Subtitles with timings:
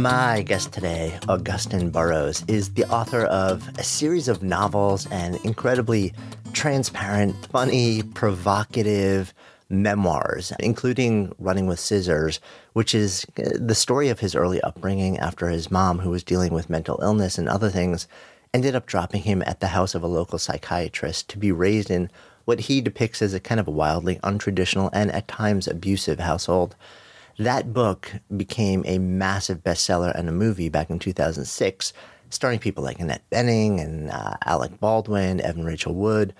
[0.00, 6.14] My guest today, Augusten Burroughs, is the author of a series of novels and incredibly
[6.54, 9.34] transparent, funny, provocative
[9.68, 12.40] memoirs, including Running with Scissors,
[12.72, 16.54] which is uh, the story of his early upbringing after his mom, who was dealing
[16.54, 18.08] with mental illness and other things,
[18.54, 22.10] ended up dropping him at the house of a local psychiatrist to be raised in
[22.46, 26.74] what he depicts as a kind of wildly untraditional and at times abusive household.
[27.40, 31.94] That book became a massive bestseller and a movie back in 2006,
[32.28, 36.34] starring people like Annette Bening and uh, Alec Baldwin, Evan Rachel Wood.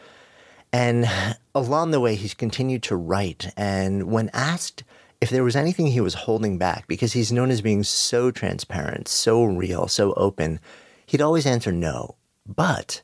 [0.74, 1.10] And
[1.54, 3.50] along the way, he's continued to write.
[3.56, 4.84] And when asked
[5.23, 9.09] if there was anything he was holding back, because he's known as being so transparent,
[9.09, 10.60] so real, so open,
[11.06, 12.16] he'd always answer no.
[12.46, 13.01] But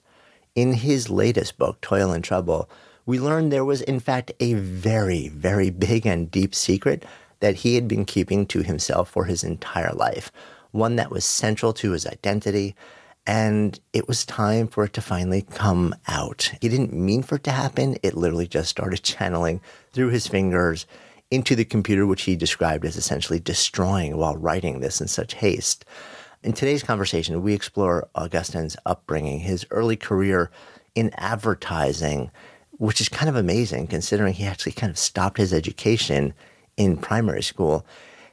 [0.55, 2.69] in his latest book, Toil and Trouble,
[3.06, 7.06] we learned there was, in fact, a very, very big and deep secret
[7.40, 10.30] that he had been keeping to himself for his entire life,
[10.70, 12.74] one that was central to his identity.
[13.27, 16.52] And it was time for it to finally come out.
[16.61, 17.96] He didn't mean for it to happen.
[18.02, 19.61] It literally just started channeling
[19.92, 20.86] through his fingers
[21.30, 25.84] into the computer, which he described as essentially destroying while writing this in such haste.
[26.42, 30.50] In today's conversation, we explore Augusten's upbringing, his early career
[30.94, 32.30] in advertising,
[32.78, 36.34] which is kind of amazing considering he actually kind of stopped his education
[36.77, 37.84] in primary school,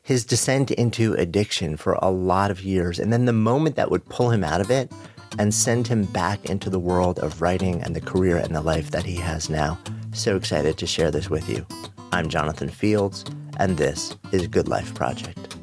[0.01, 4.05] his descent into addiction for a lot of years, and then the moment that would
[4.09, 4.91] pull him out of it
[5.39, 8.91] and send him back into the world of writing and the career and the life
[8.91, 9.79] that he has now.
[10.11, 11.65] So excited to share this with you.
[12.11, 13.25] I'm Jonathan Fields,
[13.57, 15.62] and this is Good Life Project.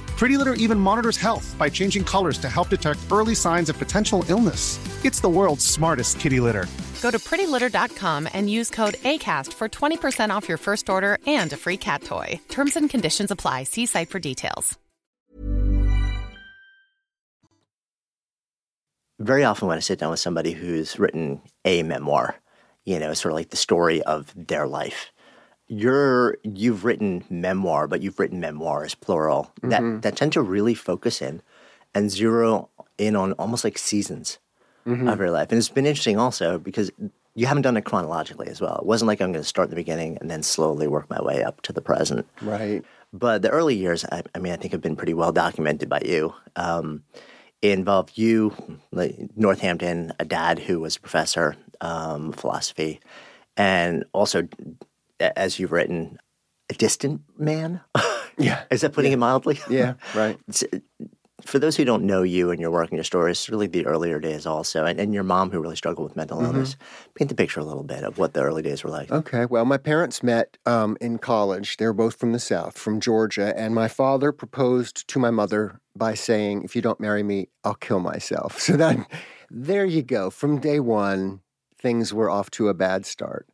[0.21, 4.23] Pretty Litter even monitors health by changing colors to help detect early signs of potential
[4.29, 4.77] illness.
[5.03, 6.67] It's the world's smartest kitty litter.
[7.01, 11.57] Go to prettylitter.com and use code ACAST for 20% off your first order and a
[11.57, 12.39] free cat toy.
[12.49, 13.63] Terms and conditions apply.
[13.63, 14.77] See site for details.
[19.17, 22.35] Very often, when I sit down with somebody who's written a memoir,
[22.85, 25.11] you know, sort of like the story of their life.
[25.73, 31.21] You're you've written memoir, but you've written memoirs plural that that tend to really focus
[31.21, 31.41] in
[31.95, 32.67] and zero
[32.97, 34.39] in on almost like seasons
[35.07, 35.47] of your life.
[35.49, 36.91] And it's been interesting also because
[37.35, 38.79] you haven't done it chronologically as well.
[38.79, 41.21] It wasn't like I'm going to start in the beginning and then slowly work my
[41.21, 42.27] way up to the present.
[42.41, 42.83] Right.
[43.13, 46.01] But the early years, I, I mean, I think have been pretty well documented by
[46.03, 46.33] you.
[46.57, 47.03] Um,
[47.61, 48.53] it involved you,
[48.91, 52.99] like Northampton, a dad who was a professor um, philosophy,
[53.55, 54.47] and also,
[55.21, 56.17] as you've written,
[56.69, 57.81] a distant man.
[58.37, 58.63] Yeah.
[58.71, 59.59] Is that putting it mildly?
[59.69, 60.39] Yeah, right.
[61.45, 63.87] For those who don't know you and your work and your story, it's really the
[63.87, 66.75] earlier days also, and, and your mom who really struggled with mental illness.
[67.15, 69.11] Paint the picture a little bit of what the early days were like.
[69.11, 69.45] Okay.
[69.47, 71.77] Well, my parents met um, in college.
[71.77, 73.57] They were both from the South, from Georgia.
[73.57, 77.73] And my father proposed to my mother by saying, If you don't marry me, I'll
[77.73, 78.59] kill myself.
[78.59, 79.07] So then
[79.49, 80.29] there you go.
[80.29, 81.41] From day one,
[81.75, 83.47] things were off to a bad start.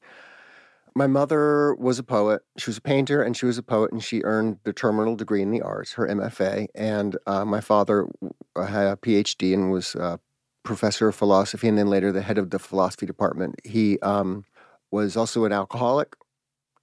[0.98, 2.42] My mother was a poet.
[2.58, 5.44] She was a painter and she was a poet, and she earned the terminal degree
[5.44, 6.70] in the arts, her MFA.
[6.74, 8.08] And uh, my father
[8.56, 10.20] uh, had a PhD and was a
[10.64, 13.62] professor of philosophy, and then later the head of the philosophy department.
[13.64, 14.44] He um,
[14.90, 16.16] was also an alcoholic,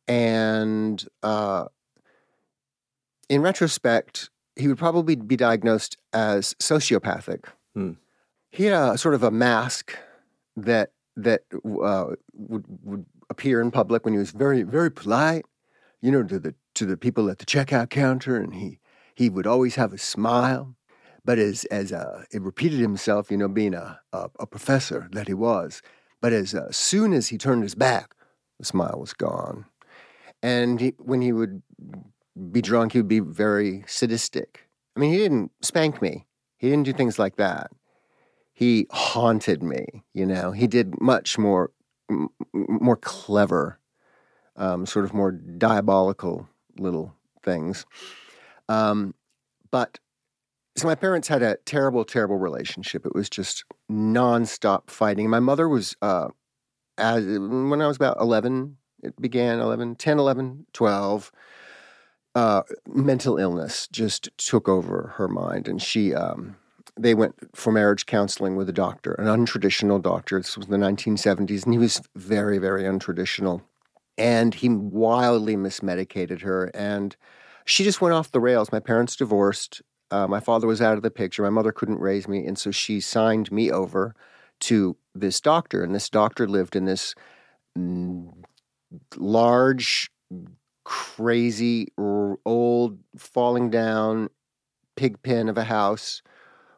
[0.06, 1.64] and uh,
[3.28, 7.46] in retrospect, he would probably be diagnosed as sociopathic.
[7.75, 7.94] Hmm.
[8.52, 9.99] He had a sort of a mask
[10.56, 15.44] that that uh, would would appear in public when he was very very polite,
[16.00, 18.79] you know, to the to the people at the checkout counter, and he
[19.15, 20.75] he would always have a smile.
[21.25, 25.29] But as as uh, it repeated himself, you know, being a, a, a professor that
[25.29, 25.82] he was.
[26.21, 28.15] But as uh, soon as he turned his back,
[28.59, 29.67] the smile was gone.
[30.43, 31.62] And he, when he would
[32.50, 34.69] be drunk, he would be very sadistic.
[34.97, 36.26] I mean, he didn't spank me.
[36.56, 37.71] He didn't do things like that.
[38.53, 40.05] He haunted me.
[40.12, 41.73] You know, he did much more,
[42.11, 43.79] m- more clever,
[44.56, 46.49] um, sort of more diabolical
[46.79, 47.87] little things.
[48.69, 49.15] Um,
[49.71, 49.99] but
[50.77, 53.06] so my parents had a terrible, terrible relationship.
[53.06, 55.31] It was just nonstop fighting.
[55.31, 56.29] My mother was, uh,
[56.99, 61.33] as when I was about 11, it began 11, 10, 11, 12.
[62.35, 66.57] Uh, mental illness just took over her mind, and she, um,
[66.99, 70.38] they went for marriage counseling with a doctor, an untraditional doctor.
[70.38, 73.62] This was the 1970s, and he was very, very untraditional.
[74.17, 77.17] And he wildly mismedicated her, and
[77.64, 78.70] she just went off the rails.
[78.70, 79.82] My parents divorced.
[80.11, 81.43] Uh, my father was out of the picture.
[81.43, 84.14] My mother couldn't raise me, and so she signed me over
[84.61, 85.82] to this doctor.
[85.82, 87.17] And this doctor lived in this
[87.76, 88.32] mm,
[89.17, 90.12] large,
[90.85, 94.29] crazy, old, falling down
[94.97, 96.23] pig pen of a house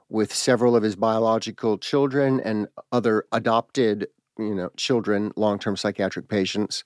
[0.09, 4.09] with several of his biological children and other adopted,
[4.39, 6.85] you know, children, long-term psychiatric patients.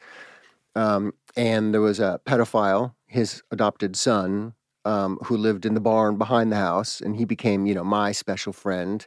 [0.75, 6.17] Um, and there was a pedophile, his adopted son, um, who lived in the barn
[6.17, 9.07] behind the house, and he became, you know, my special friend.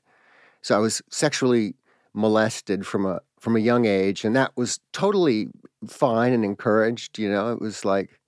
[0.62, 1.75] So I was sexually
[2.13, 5.50] molested from a from a young age, and that was totally
[5.88, 7.19] fine and encouraged.
[7.19, 8.19] You know, it was like,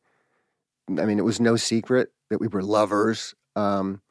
[0.89, 3.33] I mean, it was no secret that we were lovers.
[3.55, 4.01] Um,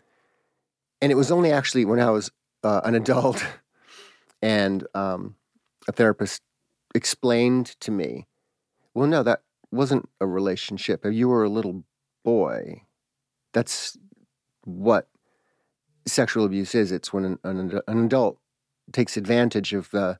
[1.04, 2.30] and it was only actually when I was
[2.62, 3.44] uh, an adult
[4.42, 5.36] and um,
[5.86, 6.40] a therapist
[6.94, 8.26] explained to me,
[8.94, 11.04] well, no, that wasn't a relationship.
[11.04, 11.84] You were a little
[12.24, 12.84] boy.
[13.52, 13.98] That's
[14.64, 15.08] what
[16.06, 16.90] sexual abuse is.
[16.90, 18.38] It's when an, an, an adult
[18.90, 20.18] takes advantage of the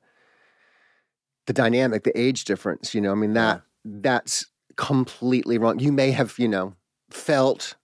[1.47, 2.93] the dynamic, the age difference.
[2.93, 4.45] You know, I mean that that's
[4.75, 5.79] completely wrong.
[5.79, 6.75] You may have, you know,
[7.09, 7.75] felt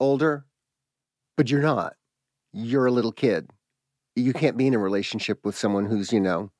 [0.00, 0.46] older,
[1.36, 1.94] but you're not.
[2.52, 3.50] You're a little kid.
[4.16, 6.50] You can't be in a relationship with someone who's, you know,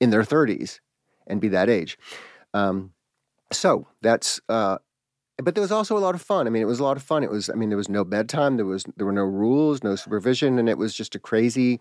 [0.00, 0.80] in their 30s
[1.26, 1.98] and be that age.
[2.54, 2.92] Um,
[3.52, 4.78] so that's, uh,
[5.42, 6.46] but there was also a lot of fun.
[6.46, 7.22] I mean, it was a lot of fun.
[7.22, 8.56] It was, I mean, there was no bedtime.
[8.56, 11.78] There was, there were no rules, no supervision, and it was just a crazy,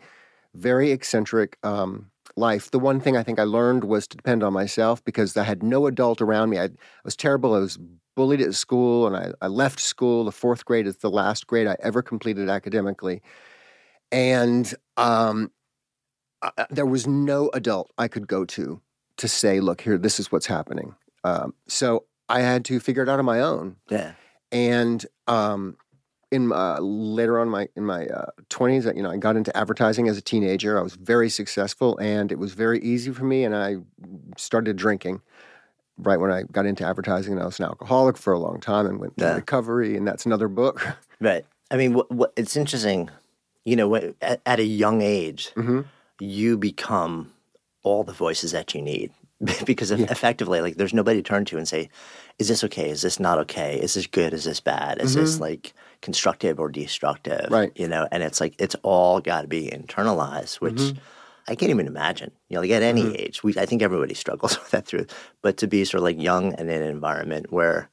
[0.54, 2.69] very eccentric um, life.
[2.69, 5.63] The one thing I think I learned was to depend on myself because I had
[5.63, 6.59] no adult around me.
[6.59, 6.69] I, I
[7.04, 7.56] was terrible.
[7.56, 7.80] I was
[8.18, 10.25] bullied at school, and I, I left school.
[10.25, 13.22] The fourth grade is the last grade I ever completed academically,
[14.12, 15.52] and um,
[16.42, 18.81] I, there was no adult I could go to
[19.18, 23.10] to say, "Look, here, this is what's happening." Um, so I had to figure it
[23.10, 23.75] out on my own.
[23.90, 24.14] Yeah.
[24.52, 25.78] And um,
[26.31, 28.08] in uh, later on my in my
[28.50, 30.80] twenties, uh, you know, I got into advertising as a teenager.
[30.80, 33.44] I was very successful, and it was very easy for me.
[33.44, 33.75] And I
[34.38, 35.22] started drinking
[35.98, 37.34] right when I got into advertising.
[37.34, 39.36] And I was an alcoholic for a long time, and went Yeah.
[39.36, 39.96] recovery.
[39.98, 40.86] And that's another book.
[41.20, 41.46] Right.
[41.72, 43.10] I mean, what, what, it's interesting,
[43.66, 45.81] you know, at, at a young age, Mm-hmm.
[46.19, 47.33] you become
[47.81, 49.12] all the voices that you need
[49.66, 51.90] because eff- effectively, like, there's nobody to turn to and say,
[52.38, 52.90] is this okay?
[52.92, 53.80] Is this not okay?
[53.80, 54.31] Is this good?
[54.33, 55.02] Is this bad?
[55.02, 57.45] Is this like constructive or destructive?
[57.45, 57.54] Mm-hmm.
[57.54, 57.71] Right.
[57.76, 61.00] You know, and it's like, it's all got to be internalized, which Mm-hmm.
[61.47, 62.31] I can't even imagine.
[62.49, 65.07] You know, like at any age, we, I think everybody struggles with that through,
[65.42, 67.89] but to be sort of like young and in an environment where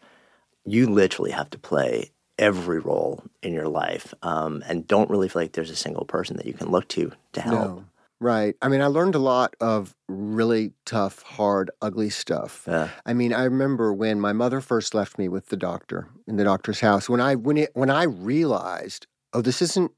[0.64, 5.42] you literally have to play every role in your life um, and don't really feel
[5.42, 7.68] like there's a single person that you can look to to help.
[7.68, 7.84] No.
[8.20, 8.54] Right.
[8.62, 12.64] I mean, I learned a lot of really tough, hard, ugly stuff.
[12.66, 12.88] Yeah.
[13.04, 16.44] I mean, I remember when my mother first left me with the doctor in the
[16.44, 17.08] doctor's house.
[17.08, 19.92] When I when it when I realized, oh, this isn't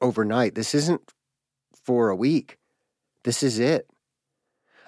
[0.00, 0.54] overnight.
[0.54, 1.12] This isn't
[1.72, 2.58] for a week.
[3.24, 3.88] This is it.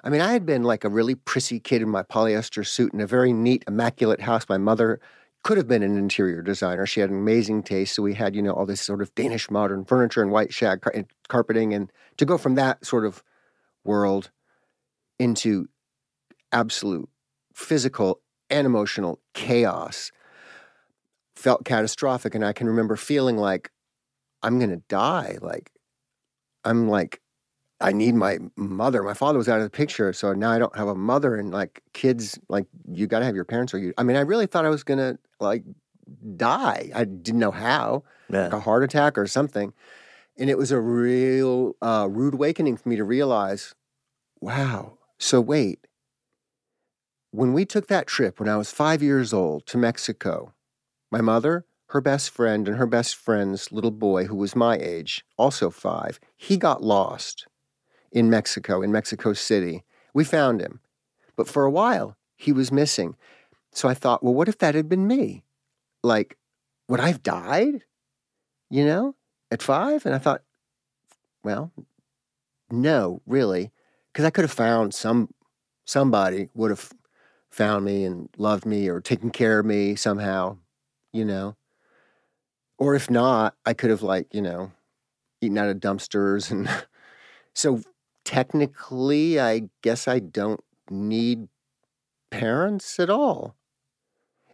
[0.03, 3.01] I mean, I had been like a really prissy kid in my polyester suit in
[3.01, 4.47] a very neat, immaculate house.
[4.49, 5.01] My mother
[5.45, 6.87] could have been an interior designer.
[6.87, 7.95] She had an amazing taste.
[7.95, 10.83] So we had, you know, all this sort of Danish modern furniture and white shag
[10.83, 11.73] car- and carpeting.
[11.73, 13.23] And to go from that sort of
[13.85, 14.31] world
[15.19, 15.69] into
[16.53, 17.09] absolute
[17.55, 20.13] physical and emotional chaos
[21.35, 22.35] felt catastrophic.
[22.35, 23.71] And I can remember feeling like
[24.43, 25.39] I'm going to die.
[25.41, 25.71] Like,
[26.65, 27.21] I'm like,
[27.85, 29.03] I need my mother.
[29.03, 31.37] My father was out of the picture, so now I don't have a mother.
[31.37, 33.93] And like kids, like you got to have your parents, or you.
[33.99, 35.65] I mean, I really thought I was gonna like
[36.37, 36.91] die.
[36.95, 38.45] I didn't know how, Yeah.
[38.45, 39.75] like a heart attack or something.
[40.39, 43.75] And it was a real uh, rude awakening for me to realize,
[44.41, 45.87] wow, So wait.
[47.31, 50.55] When we took that trip when I was five years old to Mexico,
[51.11, 55.25] my mother, her best friend, and her best friend's little boy, who was my age,
[55.37, 57.47] also five, he got lost
[58.15, 59.85] in Mexico, in Mexico City.
[60.15, 60.81] We found him.
[61.37, 63.17] But for a while, he was missing.
[63.73, 65.45] So I thought, well, what if that had been me?
[66.03, 66.39] Like,
[66.89, 67.83] would I have died?
[68.71, 69.17] You know,
[69.51, 70.07] at five?
[70.07, 70.43] And I thought,
[71.43, 71.73] well,
[72.71, 73.73] no, really,
[74.13, 75.29] because I could have found some
[75.85, 76.93] somebody would have
[77.51, 80.57] found me and loved me or taken care of me somehow,
[81.13, 81.57] you know.
[82.79, 84.73] Or if not, I could have like, you know,
[85.41, 86.69] eaten out of dumpsters and
[87.55, 87.83] so
[88.25, 91.49] technically I guess I don't need
[92.31, 93.55] parents at all.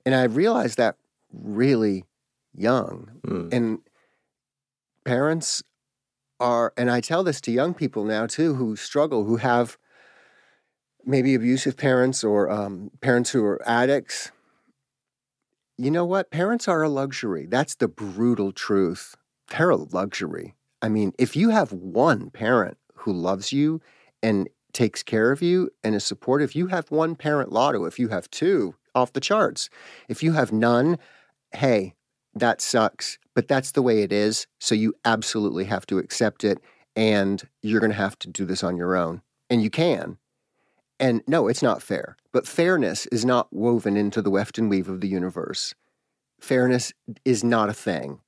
[0.04, 0.96] And I realized that
[1.32, 2.04] really
[2.54, 3.20] young.
[3.26, 3.52] Mm.
[3.52, 3.78] And
[5.04, 5.62] parents
[6.38, 9.78] are, and I tell this to young people now too who struggle, who have
[11.04, 14.30] maybe abusive parents or um, parents who are addicts.
[15.76, 16.30] You know what?
[16.30, 17.46] Parents are a luxury.
[17.46, 19.16] That's the brutal truth.
[19.48, 20.54] They're a luxury.
[20.82, 23.80] I mean, if you have one parent who loves you
[24.22, 27.84] and takes care of you and is supportive, you have one parent lotto.
[27.84, 29.70] If you have two, off the charts.
[30.08, 30.98] If you have none,
[31.52, 31.94] hey,
[32.34, 34.46] that sucks, but that's the way it is.
[34.58, 36.58] So you absolutely have to accept it.
[36.96, 39.22] And you're going to have to do this on your own.
[39.48, 40.18] And you can.
[40.98, 42.16] And no, it's not fair.
[42.32, 45.74] But fairness is not woven into the weft and weave of the universe.
[46.40, 46.92] Fairness
[47.24, 48.20] is not a thing.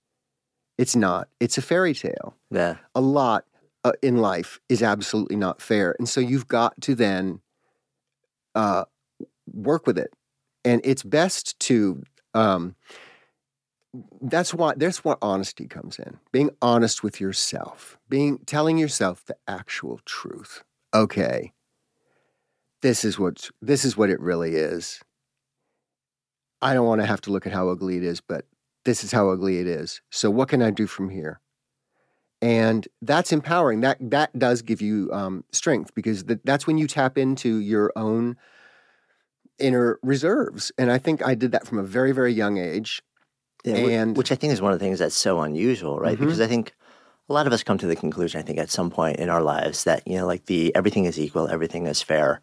[0.78, 1.28] It's not.
[1.38, 2.34] It's a fairy tale.
[2.50, 2.76] Yeah.
[2.94, 3.44] A lot
[3.84, 5.94] uh, in life is absolutely not fair.
[5.98, 7.40] And so you've got to then
[8.54, 8.84] uh,
[9.52, 10.12] work with it.
[10.64, 12.02] And it's best to
[12.34, 12.76] um,
[14.20, 16.18] that's why that's what honesty comes in.
[16.30, 20.62] Being honest with yourself, being telling yourself the actual truth.
[20.94, 21.52] Okay,
[22.80, 25.00] this is what this is what it really is.
[26.62, 28.46] I don't want to have to look at how ugly it is, but
[28.84, 30.00] this is how ugly it is.
[30.10, 31.40] So what can I do from here?
[32.42, 33.80] And that's empowering.
[33.80, 37.92] That that does give you um, strength because th- that's when you tap into your
[37.96, 38.36] own
[39.58, 40.72] inner reserves.
[40.76, 43.00] And I think I did that from a very very young age.
[43.64, 46.16] Yeah, And- which I think is one of the things that's so unusual, right?
[46.18, 46.20] Mhm.
[46.22, 46.74] Because I think
[47.28, 49.40] a lot of us come to the conclusion, I think, at some point in our
[49.42, 52.40] lives that you know, like the everything is equal, everything is fair,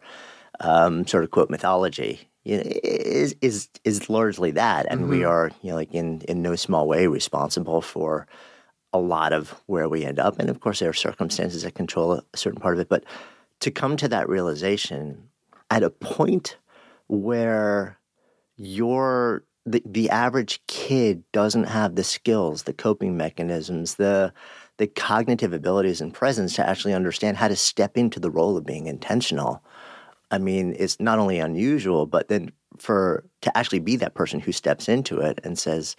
[0.60, 5.28] um, sort of quote mythology, you know, is is is largely that, and we Mhm.
[5.28, 8.26] are, you know, like in in no small way responsible for
[8.92, 12.12] a lot of where we end up, and of course there are circumstances that control
[12.14, 13.04] a certain part of it, but
[13.60, 15.28] to come to that realization
[15.70, 16.56] at a point
[17.06, 17.98] where
[18.56, 24.32] your the, the average kid doesn't have the skills, the coping mechanisms, the
[24.78, 28.64] the cognitive abilities and presence to actually understand how to step into the role of
[28.64, 29.62] being intentional.
[30.30, 34.52] I mean, it's not only unusual, but then for to actually be that person who
[34.52, 35.96] steps into it and says,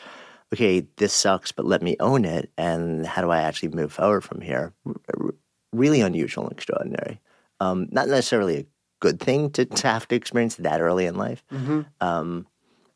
[0.54, 4.24] "Okay, this sucks, but let me own it, and how do I actually move forward
[4.24, 5.34] from here?" R-
[5.74, 7.22] Really unusual and extraordinary.
[7.62, 8.66] Um, not necessarily a
[9.00, 11.82] good thing to, to have to experience that early in life, Mm-hmm.
[12.02, 12.46] um,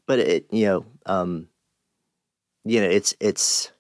[0.08, 1.48] but it you know um,
[2.66, 3.72] you know it's it's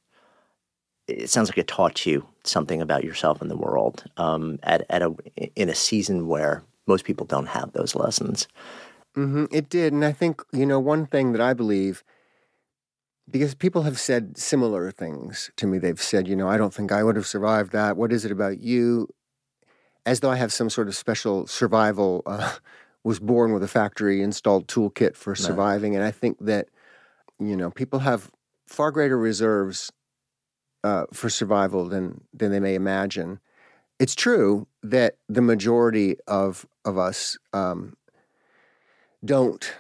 [1.08, 5.02] it sounds like it taught you something about yourself and the world um, at at
[5.02, 5.14] a
[5.56, 8.48] in a season where most people don't have those lessons.
[9.16, 9.92] hmm It did.
[9.94, 12.04] And I think, you know, one thing that I believe,
[13.30, 16.92] because people have said similar things to me, they've said, you know, I don't think
[16.92, 17.98] I would have survived that.
[17.98, 19.08] What is it about you?
[20.06, 22.56] As though I have some sort of special survival, uh,
[23.04, 25.96] was born with a factory installed toolkit for surviving.
[25.96, 26.70] And I think that,
[27.40, 28.32] you know, people have
[28.66, 29.92] far greater reserves
[30.84, 33.40] uh, for survival than, than they may imagine.
[34.00, 37.96] It's true that the majority of, of us, um,
[39.24, 39.74] don't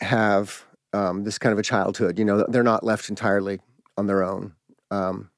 [0.00, 2.18] have um, this kind of a childhood.
[2.18, 3.60] You know, they're not left entirely
[3.96, 4.54] on their own.
[4.90, 5.30] Um,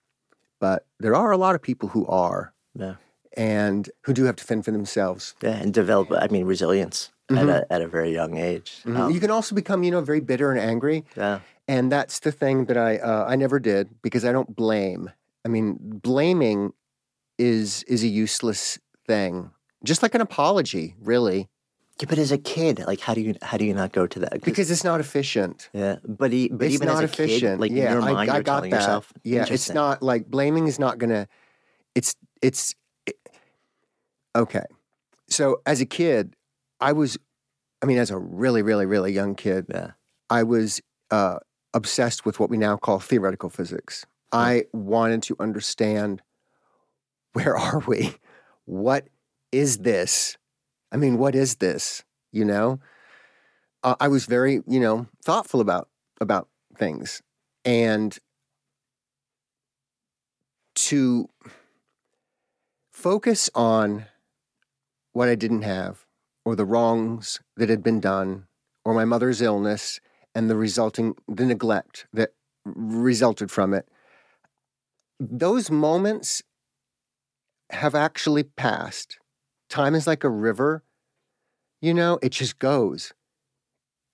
[0.61, 2.95] but there are a lot of people who are Yeah,
[3.37, 5.35] and who do have to fend for themselves.
[5.43, 6.09] yeah, and develop.
[6.13, 8.83] I mean, resilience at a at a very young age.
[8.87, 11.05] Um, you can also become, you know, very bitter and angry.
[11.17, 15.11] yeah, And that's the thing that I uh, I never did because I don't blame.
[15.45, 16.73] I mean, blaming
[17.39, 19.51] is is a useless thing.
[19.85, 21.49] Just like an apology, really,
[22.01, 22.07] yeah.
[22.09, 24.31] But as a kid, like, how do you how do you not go to that?
[24.33, 25.69] 'Cause- because it's not efficient.
[25.73, 27.55] yeah, but e- but it's even not as a efficient.
[27.55, 28.77] kid, like yeah, in your I, mind, I you're got telling that.
[28.81, 29.13] yourself.
[29.23, 31.29] Yeah, it's not like blaming is not gonna.
[31.95, 32.75] It's it's
[33.07, 33.19] it-
[34.35, 34.65] okay.
[35.29, 36.35] So as a kid,
[36.81, 37.17] I was,
[37.83, 39.93] I mean, as a really, really, really young kid, Yeah,
[40.29, 41.39] I was uh,
[41.73, 44.05] obsessed with what we now call theoretical physics.
[44.33, 46.23] I wanted to understand
[47.35, 48.17] where are we?
[48.65, 49.09] What
[49.53, 50.37] is this?
[50.95, 52.05] I mean, what is this?
[52.31, 52.79] You know,
[53.83, 55.89] uh, I was very, you know, thoughtful about
[56.21, 56.49] about
[56.79, 57.21] things,
[57.65, 58.17] and
[60.77, 61.29] to
[62.93, 64.07] focus on
[65.13, 66.07] what I didn't have,
[66.45, 68.47] or the wrongs that had been done,
[68.85, 70.01] or my mother's illness
[70.33, 72.35] and the resulting the neglect that
[72.65, 73.89] resulted from it.
[75.19, 76.45] Those moments
[77.71, 79.19] have actually passed.
[79.75, 80.85] Time is like a river,
[81.83, 83.13] you know, it just goes.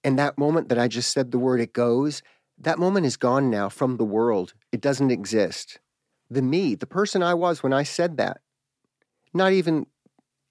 [0.03, 2.23] And that moment that I just said the word it goes,
[2.57, 4.55] that moment is gone now from the world.
[4.73, 5.79] It doesn't exist.
[6.31, 8.41] The me, the person I was when I said that,
[9.35, 9.85] not even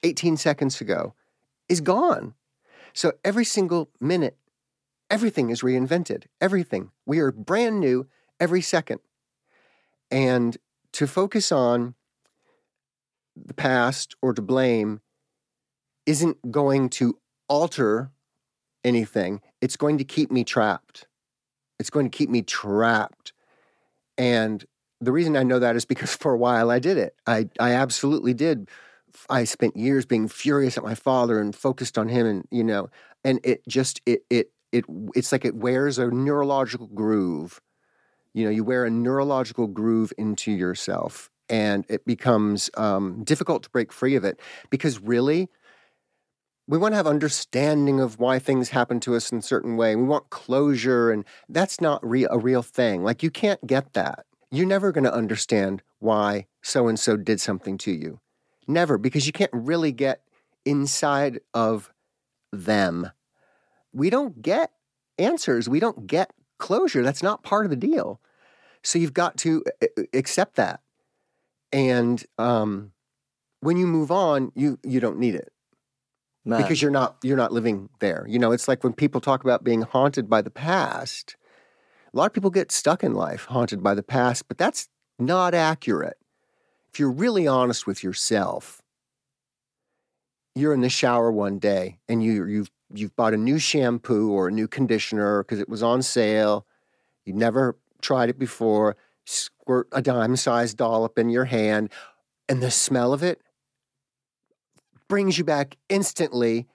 [0.04, 1.16] 18 seconds ago,
[1.68, 2.36] is gone.
[2.94, 4.38] So every single minute,
[5.10, 6.26] everything is reinvented.
[6.40, 6.92] Everything.
[7.08, 8.06] We are brand new
[8.40, 9.00] every second.
[10.12, 10.56] And
[10.92, 11.96] to focus on
[13.46, 15.02] the past or to blame
[16.06, 17.18] isn't going to
[17.48, 18.12] alter
[18.84, 19.42] anything.
[19.62, 21.08] It's going to keep me trapped.
[21.80, 23.34] It's going to keep me trapped.
[24.18, 24.66] And
[25.02, 27.16] the reason I know that is because for a while I did it.
[27.26, 28.70] I, I absolutely did.
[29.30, 32.90] I spent years being furious at my father and focused on him and you know,
[33.24, 37.60] and it just it it it it's like it wears a neurological groove.
[38.34, 43.70] You know, you wear a neurological groove into yourself and it becomes um, difficult to
[43.70, 44.40] break free of it
[44.70, 45.50] because really
[46.70, 49.96] we want to have understanding of why things happen to us in a certain way.
[49.96, 53.04] We want closure, and that's not re- a real thing.
[53.04, 54.28] Like, you can't get that.
[54.52, 58.20] You're never going to understand why so and so did something to you.
[58.68, 60.22] Never, because you can't really get
[60.64, 61.92] inside of
[62.52, 63.10] them.
[63.92, 64.72] We don't get
[65.18, 65.68] answers.
[65.68, 67.02] We don't get closure.
[67.02, 68.22] That's not part of the deal.
[68.84, 69.64] So you've got to
[70.14, 70.82] accept that.
[71.72, 72.92] And um,
[73.62, 75.52] when you move on, you you don't need it
[76.46, 76.62] Man.
[76.62, 78.26] because you're not you're not living there.
[78.28, 81.36] You know, it's like when people talk about being haunted by the past.
[82.12, 85.54] A lot of people get stuck in life haunted by the past, but that's not
[85.54, 86.18] accurate.
[86.92, 88.82] If you're really honest with yourself,
[90.56, 94.48] you're in the shower one day and you you've you've bought a new shampoo or
[94.48, 96.66] a new conditioner because it was on sale.
[97.26, 98.98] You've never tried it before.
[99.30, 101.92] Squirt a dime-sized dollop in your hand,
[102.48, 103.42] and the smell of it
[105.08, 106.68] brings you back instantly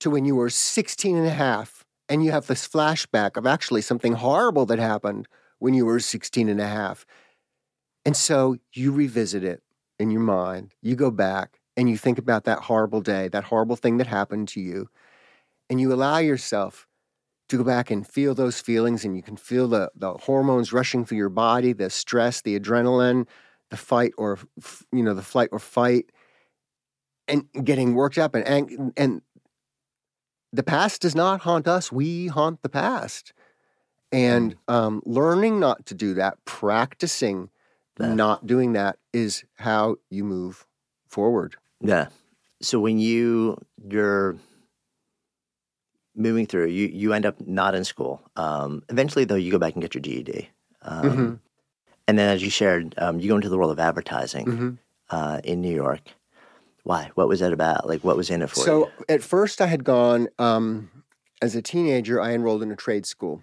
[0.00, 3.80] to when you were 16 and a half and you have this flashback of actually
[3.80, 5.26] something horrible that happened
[5.58, 7.06] when you were 16 and a half.
[8.04, 9.62] And so you revisit it
[9.98, 10.74] in your mind.
[10.82, 14.48] You go back and you think about that horrible day, that horrible thing that happened
[14.48, 14.88] to you,
[15.70, 16.86] and you allow yourself
[17.48, 21.04] to go back and feel those feelings and you can feel the, the hormones rushing
[21.04, 23.26] through your body, the stress, the adrenaline,
[23.70, 24.38] the fight or
[24.92, 26.10] you know, the flight or fight
[27.28, 29.22] and getting worked up and and, and
[30.52, 33.32] the past does not haunt us we haunt the past.
[34.12, 37.50] And um, learning not to do that practicing
[37.98, 40.66] not doing that is how you move
[41.06, 41.56] forward.
[41.80, 42.08] Yeah.
[42.60, 44.36] So when you you're
[46.14, 48.22] moving through, you you end up not in school.
[48.36, 50.48] Um, eventually, though, you go back and get your GED,
[50.82, 51.38] um, Mhm.
[52.08, 54.78] and then, as you shared, um, you go into the world of advertising Mhm.
[55.10, 56.00] uh, in New York.
[56.82, 57.10] Why?
[57.14, 57.88] What was that about?
[57.88, 58.84] Like, what was in it for so you?
[58.84, 60.90] So, at first i had gone um,
[61.42, 63.42] as a teenager i enrolled in a trade school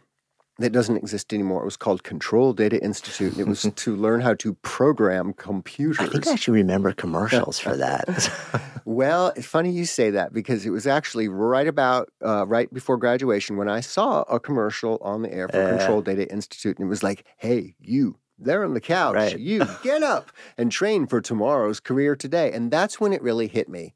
[0.62, 4.21] that doesn't exist anymore it was called control data institute and it was to learn
[4.21, 8.06] how to program computers I think I actually remember commercials for that.
[8.84, 12.97] Well, it's funny you say that because it was actually right about uh, right before
[12.97, 15.78] graduation when I saw a commercial on the air for Yeah.
[15.78, 19.38] Control Data Institute, and it was like, "Hey, you there on the couch, Right.
[19.39, 23.69] you get up and train for tomorrow's career today." And that's when it really hit
[23.69, 23.93] me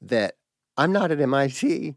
[0.00, 0.36] that
[0.78, 1.94] I'm not at MIT,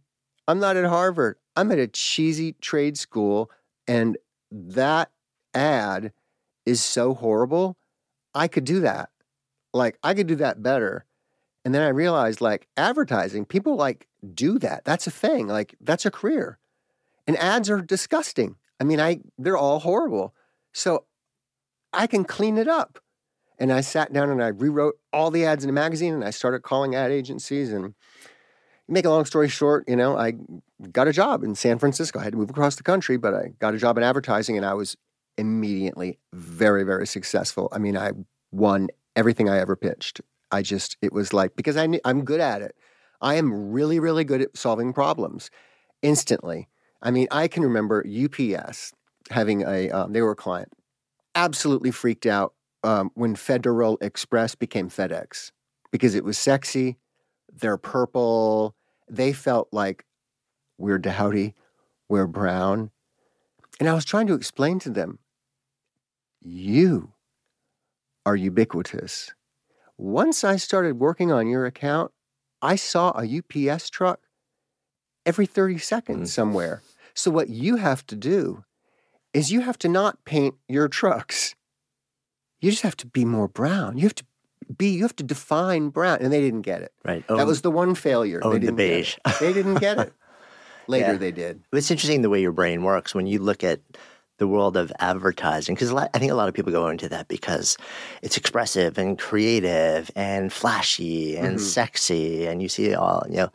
[0.48, 3.50] I'm not at Harvard, I'm at a cheesy trade school,
[3.88, 4.18] and
[4.52, 5.12] that
[5.54, 6.12] ad
[6.66, 7.78] is so horrible.
[8.34, 9.10] I could do that.
[9.74, 11.06] Like I could do that better.
[11.64, 14.86] And then I realized like advertising, people like do that.
[14.86, 15.48] That's a thing.
[15.48, 16.60] Like that's a career.
[17.28, 18.56] And ads are disgusting.
[18.80, 20.34] I mean, I they're all horrible.
[20.74, 21.06] So
[21.94, 23.00] I can clean it up.
[23.58, 26.32] And I sat down and I rewrote all the ads in the magazine and I
[26.32, 27.96] started calling ad agencies and
[28.88, 30.34] make a long story short, you know, I
[30.92, 32.20] got a job in San Francisco.
[32.20, 34.66] I had to move across the country, but I got a job in advertising and
[34.66, 34.96] I was
[35.38, 37.70] immediately very, very successful.
[37.72, 38.12] I mean, I
[38.52, 40.22] won everything I ever pitched.
[40.52, 42.76] I just, it was like, because I, knew- I'm good at it.
[43.22, 45.50] I am really, really good at solving problems
[46.02, 46.68] instantly.
[47.02, 48.94] I mean, I can remember UPS
[49.30, 50.72] having a, um, they were a client,
[51.34, 55.52] absolutely freaked out um, when Federal Express became FedEx
[55.92, 56.98] because it was sexy,
[57.52, 58.76] they're purple,
[59.10, 60.06] they felt like
[60.78, 61.54] we're dowdy,
[62.10, 62.92] we're brown.
[63.80, 65.20] And I was trying to explain to them,
[66.42, 67.12] you
[68.26, 69.34] are ubiquitous.
[69.98, 72.12] Once I started working on your account,
[72.62, 74.20] I saw a UPS truck
[75.26, 76.34] every 30 seconds Mm.
[76.34, 76.82] somewhere.
[77.14, 78.64] So, what you have to do
[79.34, 81.56] is you have to not paint your trucks.
[82.60, 83.98] You just have to be more brown.
[83.98, 84.26] You have to
[84.78, 86.18] be, you have to define brown.
[86.22, 86.94] And they didn't get it.
[87.06, 87.26] Right.
[87.28, 88.40] that was the one failure.
[88.44, 89.16] oh, they the didn't get beige.
[89.26, 89.40] it.
[89.40, 90.14] They didn't get it.
[90.88, 91.18] Later, Yeah.
[91.18, 91.62] they did.
[91.74, 93.80] It's interesting the way your brain works when you look at
[94.38, 97.78] the world of advertising, because I think a lot of people go into that because
[98.22, 101.62] it's expressive and creative and flashy and Mhm.
[101.62, 103.50] sexy, and you see it all, you know,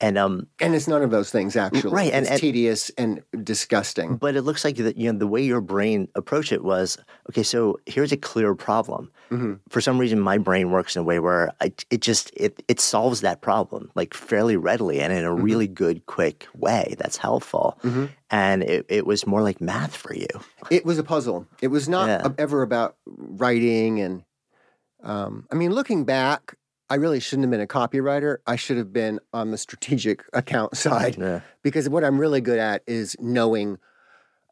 [0.00, 1.92] and um, And it's none of those things, actually.
[1.92, 4.16] Right, and- it's and- tedious and disgusting.
[4.16, 6.96] but it looks like that you know the way your brain approached it was
[7.30, 7.42] okay.
[7.42, 9.10] So here's a clear problem.
[9.30, 9.60] Mhm.
[9.68, 12.80] For some reason, my brain works in a way where I, it just it it
[12.80, 17.78] solves that problem like fairly readily and in a really good, quick way that's helpful.
[17.82, 18.08] Mhm.
[18.30, 20.28] And it, it was more like math for you.
[20.70, 21.46] It was a puzzle.
[21.60, 22.28] It was not Yeah.
[22.38, 24.22] ever about writing and
[25.02, 26.54] um, I mean, looking back,
[26.90, 28.38] I really shouldn't have been a copywriter.
[28.46, 31.40] I should have been on the strategic account side Yeah.
[31.62, 33.78] because what I'm really good at is knowing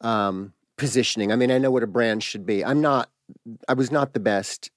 [0.01, 1.33] um, positioning.
[1.33, 2.65] I mean, I know what a brand should be.
[2.65, 3.11] I'm not.
[3.69, 4.71] I was not the best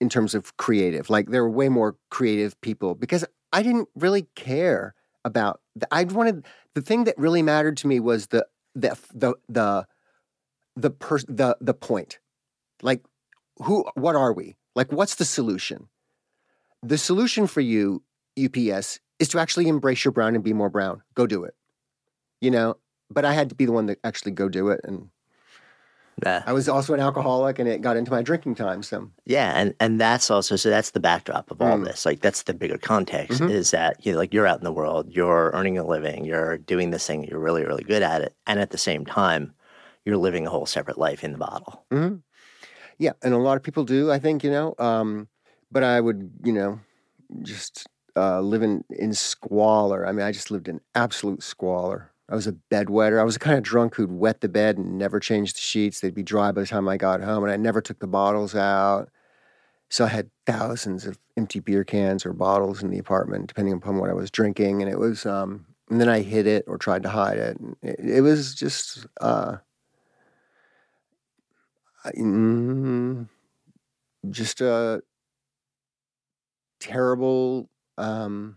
[0.00, 1.08] in terms of creative.
[1.10, 5.60] Like there were way more creative people because I didn't really care about.
[5.76, 9.86] The, I wanted the thing that really mattered to me was the the the the
[10.74, 12.18] the per, the the point.
[12.82, 13.04] Like
[13.58, 13.84] who?
[13.94, 14.56] What are we?
[14.74, 15.88] Like what's the solution?
[16.86, 18.04] The solution for you,
[18.36, 21.02] UPS, is to actually embrace your brown and be more brown.
[21.14, 21.54] Go do it.
[22.40, 22.76] You know,
[23.10, 24.80] but I had to be the one that actually go do it.
[24.84, 25.10] And
[26.24, 26.44] Yeah.
[26.46, 28.84] I was also an alcoholic and it got into my drinking time.
[28.84, 31.84] So Yeah, and and that's also so that's the backdrop of all Mm.
[31.86, 32.06] this.
[32.06, 33.50] Like that's the bigger context Mhm.
[33.50, 36.56] is that you know, like you're out in the world, you're earning a living, you're
[36.56, 39.54] doing this thing, you're really really good at it, and at the same time,
[40.04, 41.84] you're living a whole separate life in the bottle.
[41.90, 42.22] mhm.
[42.98, 44.74] yeah, and a lot of people do, I think, you know.
[44.78, 45.28] Um,
[45.70, 46.80] but I would, you know,
[47.42, 50.06] just uh, live in, squalor.
[50.06, 52.12] I mean, I just lived in absolute squalor.
[52.28, 53.20] I was a bedwetter.
[53.20, 56.00] I was the kind of drunk who'd wet the bed and never change the sheets.
[56.00, 58.54] They'd be dry by the time I got home, and I never took the bottles
[58.54, 59.10] out.
[59.88, 63.98] So I had thousands of empty beer cans or bottles in the apartment, depending upon
[63.98, 64.82] what I was drinking.
[64.82, 67.56] And it was, um, and then I hid it or tried to hide it.
[67.82, 69.58] It, it was just, uh,
[72.04, 73.28] I- mm,
[74.30, 75.02] just a
[76.86, 77.68] terrible
[77.98, 78.56] um,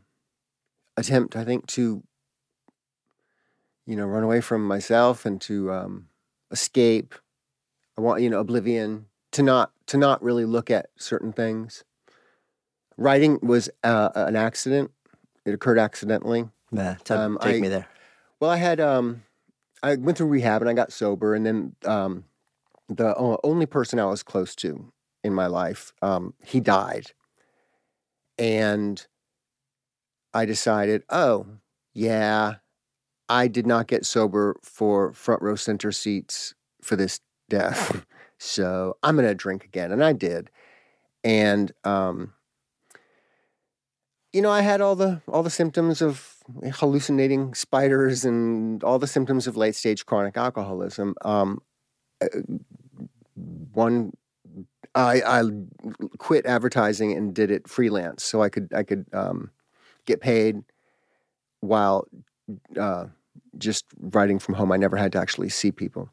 [0.97, 2.03] attempt, I think, to
[3.85, 6.07] you know run away from myself and to um,
[6.51, 7.15] escape.
[7.97, 11.83] I want you know oblivion to not to not really look at certain things.
[12.97, 14.91] Writing was uh, an accident;
[15.45, 16.49] it occurred accidentally.
[16.71, 17.87] Yeah, take, Um, take I- me there.
[18.39, 19.23] Well, I had um,
[19.83, 22.23] I went through rehab and I got sober, and then um,
[22.87, 23.13] the
[23.43, 24.91] only person I was close to
[25.25, 27.11] in my life, um, he died,
[28.39, 29.05] and
[30.33, 31.45] I decided, oh
[31.93, 32.55] yeah,
[33.27, 38.05] I did not get sober for front row center seats for this death,
[38.39, 40.49] so I'm gonna drink again, and I did,
[41.23, 42.33] and um,
[44.33, 46.37] you know, I had all the all the symptoms of
[46.75, 51.15] hallucinating spiders and all the symptoms of late stage chronic alcoholism.
[51.23, 51.61] Um,
[52.21, 52.27] uh,
[53.73, 54.13] one,
[54.99, 55.43] I, I
[56.17, 59.51] quit advertising and did it freelance, so I could I could um,
[60.05, 60.57] get paid
[61.61, 62.07] while
[62.79, 63.05] uh,
[63.57, 64.71] just writing from home.
[64.71, 66.09] I never had to actually see people.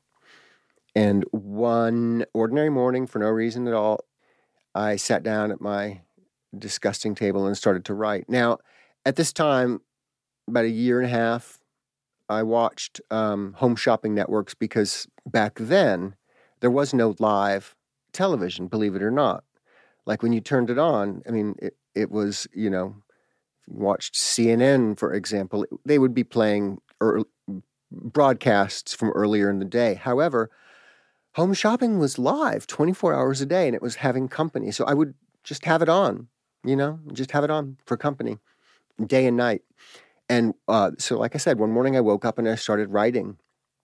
[0.94, 4.00] And one ordinary morning, for no reason at all,
[4.74, 6.00] I sat down at my
[6.58, 8.28] disgusting table and started to write.
[8.28, 8.58] Now,
[9.04, 9.82] at this time,
[10.48, 11.58] about a year and a half,
[12.28, 16.16] I watched um, home shopping networks because back then
[16.60, 17.75] there was no live
[18.16, 19.44] television, believe it or not.
[20.06, 22.96] Like when you turned it on, I mean, it, it was, you know,
[23.68, 27.22] watched CNN, for example, they would be playing ear
[27.90, 29.94] broadcasts from earlier in the day.
[29.94, 30.50] However,
[31.34, 34.70] home shopping was live 24 hours a day and it was having company.
[34.70, 36.28] So I would just have it on,
[36.64, 38.38] you know, just have it on for company
[39.04, 39.62] day and night.
[40.28, 43.38] And uh, so, like I said, one morning I woke up and I started writing.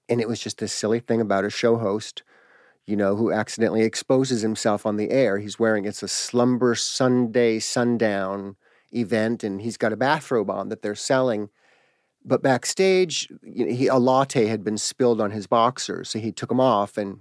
[0.08, 2.22] And it was just this silly thing about a show host,
[2.86, 5.38] you know, who accidentally exposes himself on the air.
[5.38, 8.56] He's wearing it's a slumber Sunday sundown
[8.92, 11.48] event, and he's got a bathrobe on that they're selling.
[12.24, 16.32] But backstage, you know, he, a latte had been spilled on his boxers, so he
[16.32, 17.20] took them off, and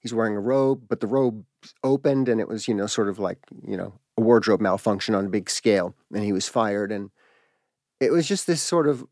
[0.00, 0.84] he's wearing a robe.
[0.88, 1.44] But the robe
[1.84, 5.26] opened, and it was, you know, sort of like, you know, a wardrobe malfunction on
[5.26, 6.92] a big scale, and he was fired.
[6.92, 7.10] And
[8.00, 9.06] It was just this sort of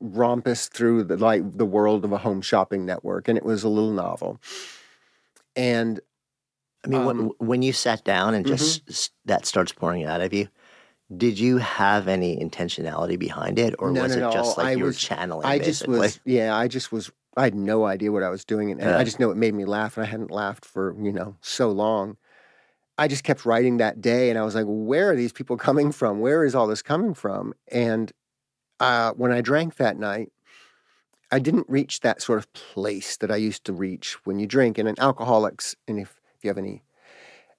[0.00, 3.68] rompus through the like the world of a home shopping network, and it was a
[3.68, 4.40] little novel.
[5.56, 6.00] And
[6.84, 8.90] I mean, when, Um, when you sat down and just Mm-hmm.
[8.90, 10.48] s- that starts pouring out of you,
[11.14, 14.70] did you have any intentionality behind it, or No, was no, it just no, like
[14.70, 15.46] I you were was- channeling?
[15.46, 15.98] I just basically?
[15.98, 17.10] was, yeah, I just was.
[17.36, 18.98] I had no idea what I was doing, and, and Yeah.
[18.98, 21.70] I just know it made me laugh, and I hadn't laughed for you know so
[21.70, 22.16] long.
[22.96, 25.90] I just kept writing that day, and I was like, "Where are these people coming
[25.92, 26.20] from?
[26.20, 28.12] Where is all this coming from?" And
[28.80, 30.30] uh, when I drank that night,
[31.34, 34.78] I didn't reach that sort of place that I used to reach when you drink.
[34.78, 36.84] And an alcoholics, and if, if you have any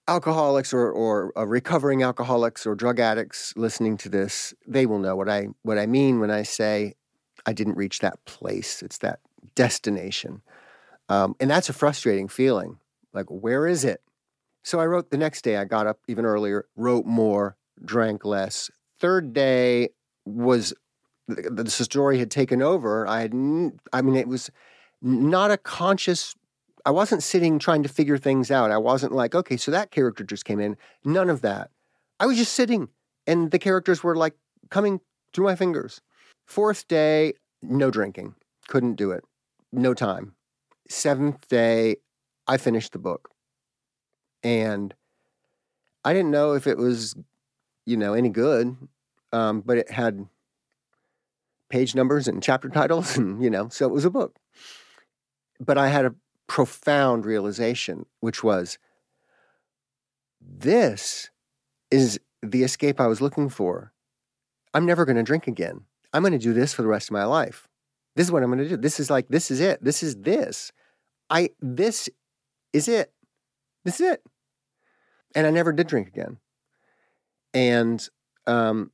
[0.08, 5.18] alcoholics or, or uh, recovering alcoholics or drug addicts listening to this, they will know
[5.18, 6.94] what I what I mean when I say
[7.46, 8.82] I didn't reach that place.
[8.82, 9.20] It's that
[9.56, 10.42] destination,
[11.10, 12.78] um, and that's a frustrating feeling.
[13.12, 14.02] Like, where is it?
[14.64, 15.58] So I wrote the next day.
[15.58, 18.72] I got up even earlier, wrote more, drank less.
[19.02, 19.90] Third day
[20.24, 20.74] was
[21.28, 23.08] the, the story had taken over.
[23.08, 23.34] I had,
[23.94, 24.52] I mean, it was
[25.02, 26.36] not a conscious.
[26.86, 28.72] I wasn't sitting trying to figure things out.
[28.72, 30.78] I wasn't like, okay, so that character just came in.
[31.04, 31.72] None of that.
[32.20, 32.90] I was just sitting,
[33.28, 34.36] and the characters were like
[34.70, 35.02] coming
[35.34, 36.02] through my fingers.
[36.46, 38.36] Fourth day, no drinking.
[38.68, 39.24] Couldn't do it.
[39.72, 40.34] No time.
[40.90, 41.98] Seventh day,
[42.48, 43.30] I finished the book.
[44.44, 44.94] And
[46.04, 47.16] I didn't know if it was,
[47.86, 48.78] you know, any good,
[49.34, 50.28] um, but it had
[51.70, 54.38] page numbers and chapter titles, and, you know, so it was a book.
[55.60, 56.16] But I had a
[56.48, 58.78] profound realization, which was
[60.42, 61.30] this
[61.90, 63.94] is the escape I was looking for.
[64.74, 65.82] I'm never going to drink again.
[66.14, 67.68] I'm going to do this for the rest of my life.
[68.16, 68.78] This is what I'm going to do.
[68.78, 69.84] This is like, this is it.
[69.84, 70.72] This is this.
[71.30, 72.10] I, this
[72.74, 73.12] is it.
[73.84, 74.24] This is it.
[75.34, 76.38] And I never did drink again.
[77.54, 78.08] And
[78.48, 78.92] um,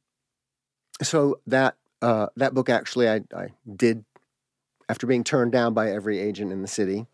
[1.02, 4.04] so that uh, that book actually I, I did
[4.90, 7.06] after being turned down by every agent in the city.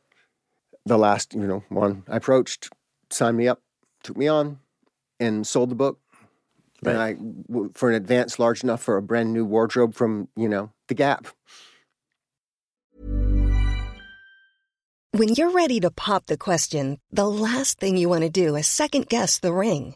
[0.86, 2.70] The last you know one I approached,
[3.10, 3.62] signed me up,
[4.04, 4.60] took me on,
[5.20, 6.00] and sold the book.
[6.86, 10.48] And I w- for an advance large enough for a brand new wardrobe from you
[10.48, 11.28] know the Gap.
[15.12, 18.68] When you're ready to pop the question, the last thing you want to do is
[18.68, 19.96] second guess the ring.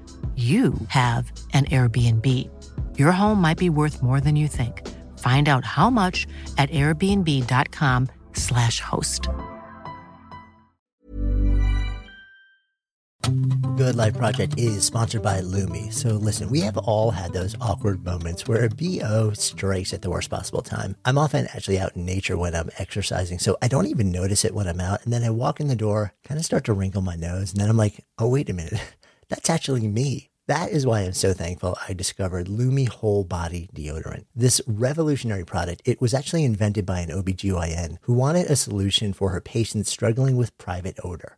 [0.35, 2.49] you have an Airbnb.
[2.97, 4.87] Your home might be worth more than you think.
[5.19, 6.25] Find out how much
[6.57, 9.27] at airbnb.com/slash host.
[13.77, 15.91] Good Life Project is sponsored by Lume.
[15.91, 20.09] So listen, we have all had those awkward moments where a BO strikes at the
[20.09, 20.95] worst possible time.
[21.05, 24.55] I'm often actually out in nature when I'm exercising, so I don't even notice it
[24.55, 25.03] when I'm out.
[25.03, 27.61] And then I walk in the door, kind of start to wrinkle my nose, and
[27.61, 28.73] then I'm like, oh, wait a minute.
[29.31, 30.29] That's actually me.
[30.47, 34.25] That is why I'm so thankful I discovered Lume Whole Body Deodorant.
[34.35, 39.29] This revolutionary product, it was actually invented by an OBGYN who wanted a solution for
[39.29, 41.37] her patients struggling with private odor.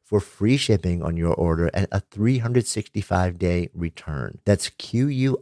[0.11, 4.39] for free shipping on your order and a 365 day return.
[4.43, 5.39] That's Q-U-I-N-C-E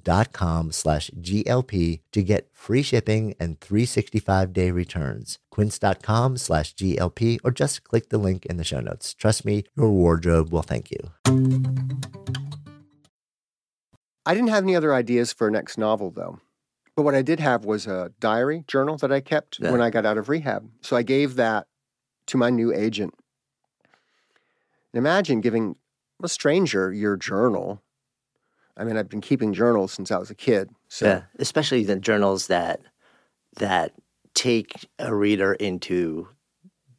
[0.00, 5.38] dot com slash GLP to get free shipping and 365 day returns.
[5.50, 9.14] Quince.com slash GLP or just click the link in the show notes.
[9.14, 10.98] Trust me, your wardrobe will thank you.
[14.24, 16.38] I didn't have any other ideas for a next novel, though.
[16.96, 19.70] But what I did have was a diary journal that I kept Yeah.
[19.70, 20.68] when I got out of rehab.
[20.82, 21.67] So I gave that
[22.28, 23.14] to my new agent.
[24.92, 25.76] And imagine giving
[26.22, 27.82] a stranger your journal.
[28.76, 30.70] I mean, I've been keeping journals since I was a kid.
[30.88, 32.80] So yeah, especially the journals that
[33.56, 33.92] that
[34.34, 36.28] take a reader into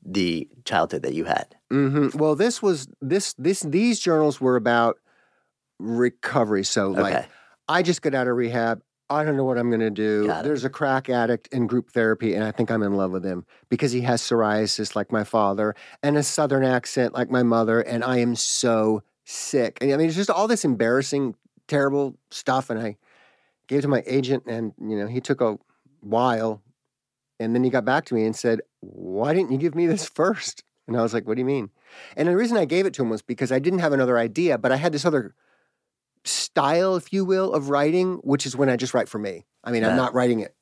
[0.03, 1.55] the childhood that you had.
[1.69, 4.97] hmm Well, this was this this these journals were about
[5.79, 6.63] recovery.
[6.63, 7.29] So like
[7.67, 8.81] I just got out of rehab.
[9.09, 10.25] I don't know what I'm going to do.
[10.43, 13.45] There's a crack addict in group therapy, and I think I'm in love with him
[13.69, 18.03] because he has psoriasis like my father and a southern accent like my mother, and
[18.03, 19.79] I am so sick.
[19.81, 21.35] And I mean, it's just all this embarrassing,
[21.67, 22.69] terrible stuff.
[22.69, 22.97] And I
[23.67, 25.57] gave it to my agent, and you know, he took a
[26.01, 26.61] while,
[27.39, 30.07] and then he got back to me and said, "Why didn't you give me this
[30.13, 30.63] first?
[30.87, 31.71] And I was like, "What do you mean?"
[32.15, 34.59] And the reason I gave it to him was because I didn't have another idea,
[34.59, 35.33] but I had this other
[36.25, 39.45] style, if you will, of writing, which is when I just write for me.
[39.63, 39.89] I mean, Yeah.
[39.89, 40.55] I'm not writing it.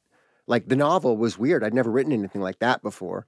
[0.48, 1.63] Like the novel was weird.
[1.63, 3.28] I'd never written anything like that before.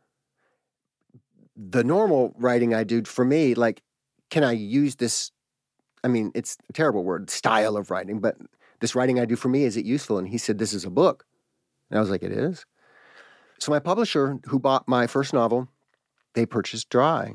[1.56, 3.82] The normal writing I do for me, like,
[4.30, 5.32] can I use this?
[6.04, 8.38] I mean, it's a terrible word, style of writing, but
[8.80, 10.18] this writing I do for me, is it useful?
[10.18, 11.26] And he said, This is a book.
[11.90, 12.66] And I was like, It is.
[13.60, 15.68] So my publisher, who bought my first novel,
[16.34, 17.34] they purchased Dry.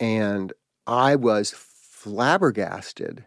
[0.00, 0.52] And
[0.86, 3.24] I was flabbergasted.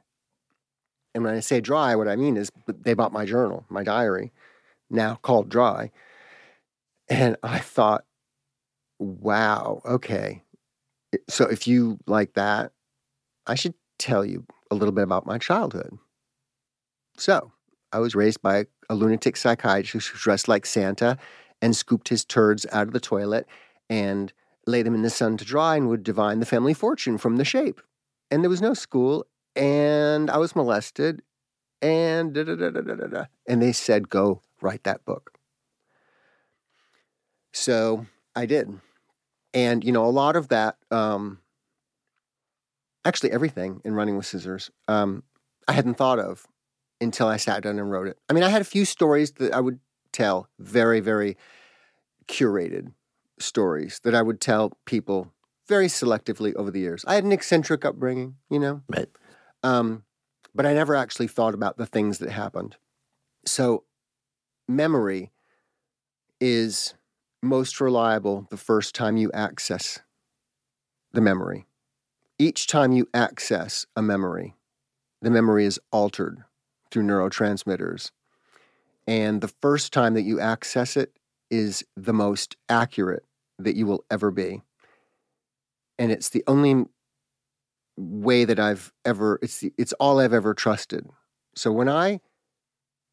[1.15, 4.34] And when I say dry, what I mean is they bought my journal, my diary,
[4.89, 5.91] now called Dry.
[7.08, 8.04] And I thought,
[8.99, 10.43] wow, okay.
[11.30, 12.73] So if you like that,
[13.47, 15.97] I should tell you a little bit about my childhood.
[17.17, 17.54] So
[17.93, 21.17] I was raised by a lunatic psychiatrist who dressed like Santa
[21.62, 23.47] and scooped his turds out of the toilet
[23.89, 24.34] and
[24.67, 27.45] laid them in the sun to dry and would divine the family fortune from the
[27.45, 27.82] shape.
[28.30, 29.25] And there was no school,
[29.56, 31.22] and I was molested,
[31.82, 33.26] and da da da da da da.
[33.48, 35.34] And they said, go write that book.
[37.54, 38.80] So I did.
[39.54, 41.39] And, you know, a lot of that, um,
[43.06, 45.24] actually everything in Running with Scissors, um,
[45.68, 46.46] I hadn't thought of
[47.00, 48.18] until I sat down and wrote it.
[48.30, 49.80] I mean, I had a few stories that I would
[50.12, 51.38] tell, very, very
[52.28, 52.91] curated
[53.39, 55.32] stories that I would tell people
[55.68, 57.04] very selectively over the years.
[57.08, 59.10] I had an eccentric upbringing, you know, Right.
[59.65, 60.04] Um,
[60.54, 62.78] but I never actually thought about the things that happened.
[63.47, 63.84] So,
[64.67, 65.32] memory
[66.39, 66.93] is
[67.41, 69.99] most reliable the first time you access
[71.13, 71.65] the memory.
[72.38, 74.54] Each time you access a memory,
[75.23, 76.43] the memory is altered
[76.91, 78.12] through neurotransmitters.
[79.08, 81.17] And the first time that you access it
[81.49, 83.25] is the most accurate
[83.58, 84.62] that you will ever be.
[85.97, 86.86] And it's the only
[87.98, 91.08] way that I've ever it's the, it's all I've ever trusted.
[91.56, 92.19] So when I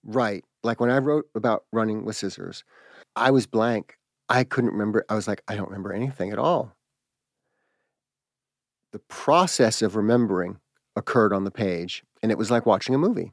[0.05, 2.65] write, like when I wrote about running with scissors,
[3.15, 3.97] I was blank.
[4.29, 5.05] I couldn't remember.
[5.09, 6.75] I was like, I don't remember anything at all.
[8.93, 10.59] The process of remembering
[10.97, 13.33] occurred on the page, and it was like watching a movie.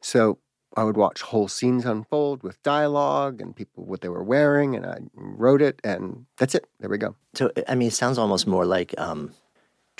[0.00, 0.38] So
[0.76, 4.86] I would watch whole scenes unfold with dialogue and people what they were wearing, and
[4.86, 6.66] I wrote it, and that's it.
[6.78, 7.16] There we go.
[7.34, 9.32] So I mean, it sounds almost more like um,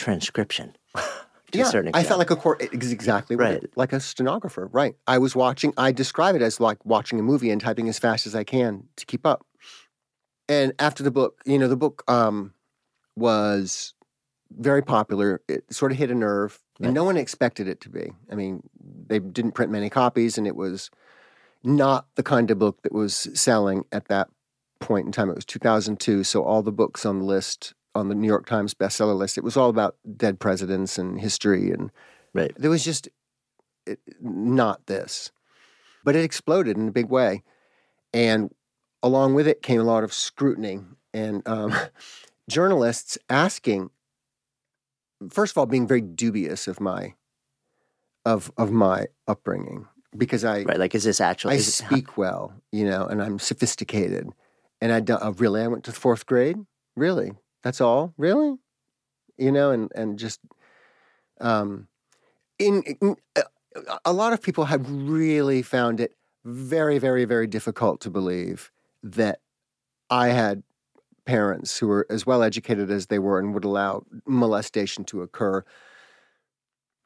[0.00, 0.76] transcription.
[1.52, 3.70] to a certain I felt like a court, ex- exactly what it- Right.
[3.76, 4.66] like a stenographer.
[4.72, 4.94] Right.
[5.06, 5.72] I was watching.
[5.76, 8.84] I describe it as like watching a movie and typing as fast as I can
[8.96, 9.44] to keep up.
[10.48, 12.54] And after the book, you know, the book um,
[13.16, 13.94] was
[14.58, 15.42] very popular.
[15.48, 16.86] It sort of hit a nerve, Right.
[16.86, 18.12] and no one expected it to be.
[18.30, 18.62] I mean,
[19.06, 20.90] they didn't print many copies, and it was
[21.62, 24.28] not the kind of book that was selling at that
[24.80, 25.28] point in time.
[25.30, 28.74] It was 2002, so all the books on the list on the New York Times
[28.74, 31.90] bestseller list, it was all about dead presidents and history, and
[32.32, 32.52] Right.
[32.56, 33.08] there was just
[33.86, 35.32] it, not this,
[36.04, 37.42] but it exploded in a big way,
[38.12, 38.54] and
[39.02, 40.80] along with it came a lot of scrutiny
[41.12, 41.74] and um,
[42.48, 43.90] journalists asking,
[45.30, 47.14] first of all, being very dubious of my
[48.24, 49.86] of of my upbringing
[50.16, 50.78] because I Right.
[50.78, 51.54] Like, is this actually?
[51.54, 54.28] I it- speak well, you know, and I'm sophisticated.
[54.82, 56.56] And I don't, oh, really, I went to fourth grade?
[56.96, 57.32] Really?
[57.62, 58.14] That's all?
[58.16, 58.56] Really?
[59.36, 60.40] You know, and, and just,
[61.40, 61.88] um,
[62.58, 63.42] in, in uh,
[64.04, 68.70] a lot of people have really found it very, very, very difficult to believe
[69.02, 69.40] that
[70.08, 70.62] I had
[71.24, 75.64] parents who were as well educated as they were and would allow molestation to occur.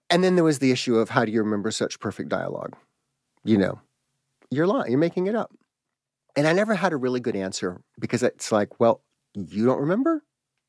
[0.09, 2.77] And then there was the issue of how do you remember such perfect dialogue?
[3.45, 3.81] You know,
[4.51, 5.53] you're lying, you're making it up.
[6.37, 9.03] And I never had a really good answer because it's like, well,
[9.35, 10.23] you don't remember?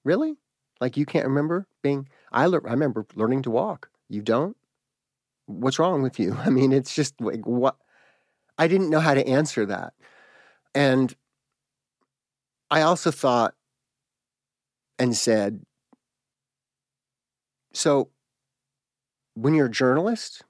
[0.06, 0.38] Really?
[0.80, 3.90] Like you can't remember being I, lear- I remember learning to walk.
[4.08, 4.56] You don't?
[5.48, 6.38] What's wrong with you?
[6.46, 7.76] I mean, it's just like what
[8.58, 9.94] I didn't know how to answer that.
[10.74, 11.14] And
[12.70, 13.56] I also thought
[14.98, 15.62] and said,
[17.74, 18.10] so
[19.34, 20.44] when you're a journalist,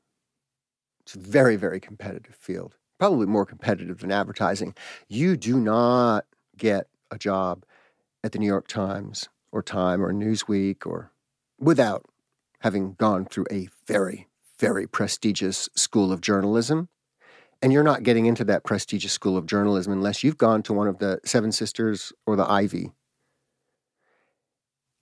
[1.02, 4.76] it's a very, very competitive field, probably more competitive than advertising.
[5.08, 6.26] You do not
[6.58, 7.64] get a job
[8.24, 11.12] at the New York Times or Time or Newsweek or
[11.58, 12.06] without
[12.60, 14.28] having gone through a very,
[14.60, 16.90] very prestigious school of journalism.
[17.62, 20.88] And you're not getting into that prestigious school of journalism unless you've gone to one
[20.88, 22.92] of the Seven Sisters or the Ivy.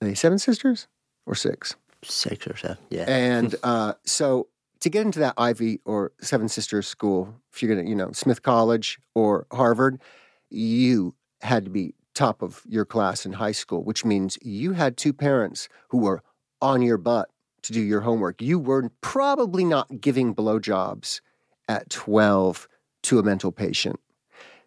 [0.00, 0.86] Are they Seven Sisters
[1.26, 1.74] or six?
[2.04, 3.06] six or seven, Yeah.
[3.08, 4.48] And uh, so
[4.80, 8.12] to get into that Ivy or Seven Sisters school, if you're going to, you know,
[8.12, 10.00] Smith College or Harvard,
[10.48, 14.96] you had to be top of your class in high school, which means you had
[14.96, 16.22] two parents who were
[16.60, 17.30] on your butt
[17.62, 18.40] to do your homework.
[18.40, 21.20] You were probably not giving blowjobs
[21.68, 22.68] at 12
[23.04, 24.00] to a mental patient.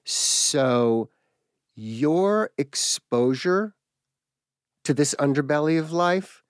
[0.03, 1.09] So
[1.75, 3.75] your exposure
[4.83, 6.43] to this underbelly of life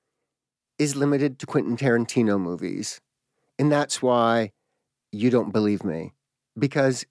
[0.78, 3.02] is limited to Quentin Tarantino movies.
[3.58, 4.52] And that's why
[5.12, 6.14] you don't believe me
[6.58, 7.06] because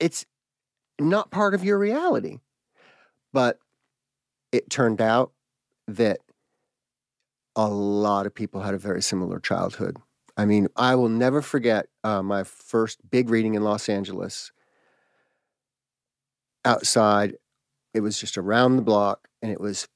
[0.00, 0.24] it's
[1.00, 2.38] not part of your reality.
[3.32, 3.58] But
[4.52, 5.32] it turned out
[5.88, 6.20] that
[7.56, 9.98] a lot of people had a very similar childhood.
[10.36, 14.52] I mean, I will never forget uh, my first big reading in Los Angeles.
[16.64, 17.36] Outside,
[17.92, 19.88] it was just around the block and it was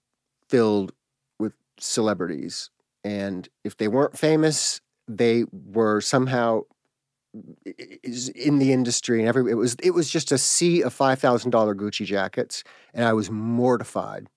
[0.49, 0.93] filled
[1.39, 2.71] with celebrities.
[3.03, 6.63] And if they weren't famous, they were somehow
[7.65, 11.19] is in the industry and every it was it was just a sea of five
[11.19, 12.65] thousand dollar Gucci jackets,
[12.95, 14.29] and I was mortified.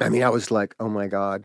[0.00, 1.44] I mean, I was like, oh my god,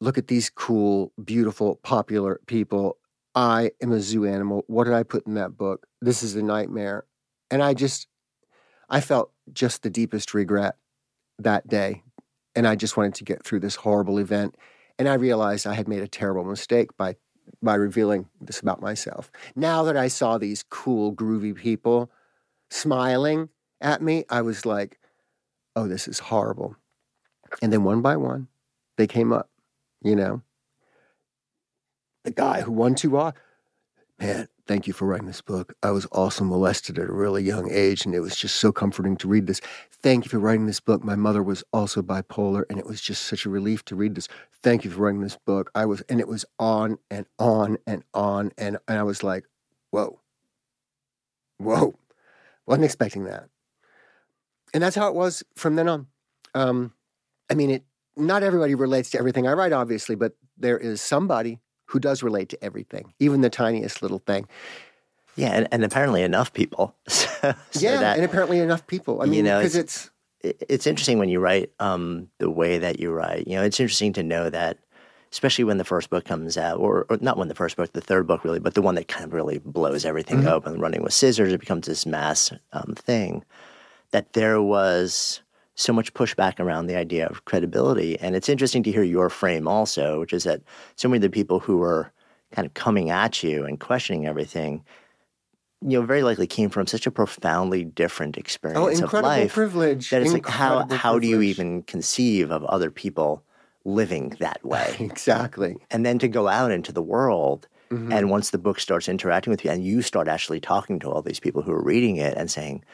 [0.00, 2.98] look at these cool, beautiful, popular people.
[3.34, 4.64] I am a zoo animal.
[4.66, 5.86] What did I put in that book?
[6.00, 7.04] This is a nightmare,
[7.50, 8.06] and I just,
[8.88, 10.76] I felt just the deepest regret
[11.38, 12.02] that day,
[12.54, 14.56] and I just wanted to get through this horrible event.
[14.98, 17.16] And I realized I had made a terrible mistake by
[17.62, 19.30] by revealing this about myself.
[19.54, 22.10] Now that I saw these cool, groovy people
[22.70, 23.48] smiling
[23.80, 24.98] at me, I was like,
[25.74, 26.76] oh, this is horrible.
[27.62, 28.48] And then one by one,
[28.96, 29.50] they came up,
[30.02, 30.42] you know.
[32.24, 33.34] The guy who won two Oscars,
[34.18, 35.74] man, thank you for writing this book.
[35.82, 39.16] I was also molested at a really young age, and it was just so comforting
[39.18, 39.60] to read this.
[39.90, 41.04] Thank you for writing this book.
[41.04, 44.28] My mother was also bipolar, and it was just such a relief to read this.
[44.62, 45.70] Thank you for writing this book.
[45.74, 49.44] I was, and it was on and on and on, and, and I was like,
[49.90, 50.20] whoa,
[51.58, 51.94] whoa,
[52.66, 53.48] wasn't expecting that.
[54.74, 56.06] And that's how it was from then on.
[56.54, 56.92] Um,
[57.50, 57.84] I mean, it.
[58.18, 62.48] Not everybody relates to everything I write, obviously, but there is somebody who does relate
[62.50, 64.46] to everything, even the tiniest little thing.
[65.36, 66.94] Yeah, and, and apparently enough people.
[67.08, 69.20] so, yeah, that, and apparently enough people.
[69.20, 70.10] I you mean, know, because it's,
[70.42, 73.46] it's interesting when you write um, the way that you write.
[73.46, 74.78] You know, it's interesting to know that,
[75.32, 78.00] especially when the first book comes out, or, or not when the first book, the
[78.00, 80.48] third book really, but the one that kind of really blows everything Mm-hmm.
[80.48, 83.44] open, running with scissors, it becomes this mass um, thing.
[84.12, 85.42] That there was
[85.76, 89.68] so much pushback around the idea of credibility, and it's interesting to hear your frame
[89.68, 90.62] also, which is that
[90.96, 92.10] so many of the people who were
[92.52, 94.82] kind of coming at you and questioning everything
[95.82, 99.52] you know, very likely came from such a profoundly different experience oh, of incredible life
[99.52, 100.10] privilege.
[100.10, 103.44] that it's like how incredible how do you even conceive of other people
[103.84, 104.96] living that way?
[104.98, 105.76] Exactly.
[105.90, 108.10] and then to go out into the world Mm-hmm.
[108.10, 111.22] and once the book starts interacting with you and you start actually talking to all
[111.22, 112.84] these people who are reading it and saying,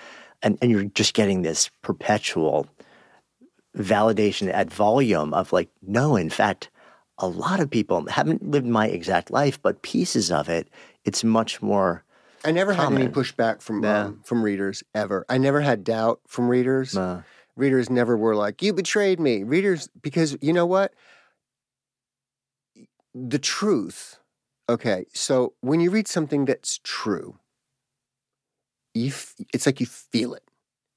[0.43, 2.67] and, and you're just getting this perpetual
[3.77, 6.71] validation at volume of like, no, in fact,
[7.19, 10.69] a lot of people haven't lived my exact life, but pieces of it,
[11.05, 12.05] it's much more.
[12.45, 14.07] I never had any pushback from Yeah.
[14.07, 15.25] um, from readers ever.
[15.29, 16.97] I never had doubt from readers.
[16.97, 17.23] Uh,
[17.57, 20.93] readers never were like, "You betrayed me." Readers, because you know what,
[23.15, 24.19] the truth.
[24.69, 27.39] Okay, so when you read something that's true,
[28.95, 30.45] you f- it's like you feel it.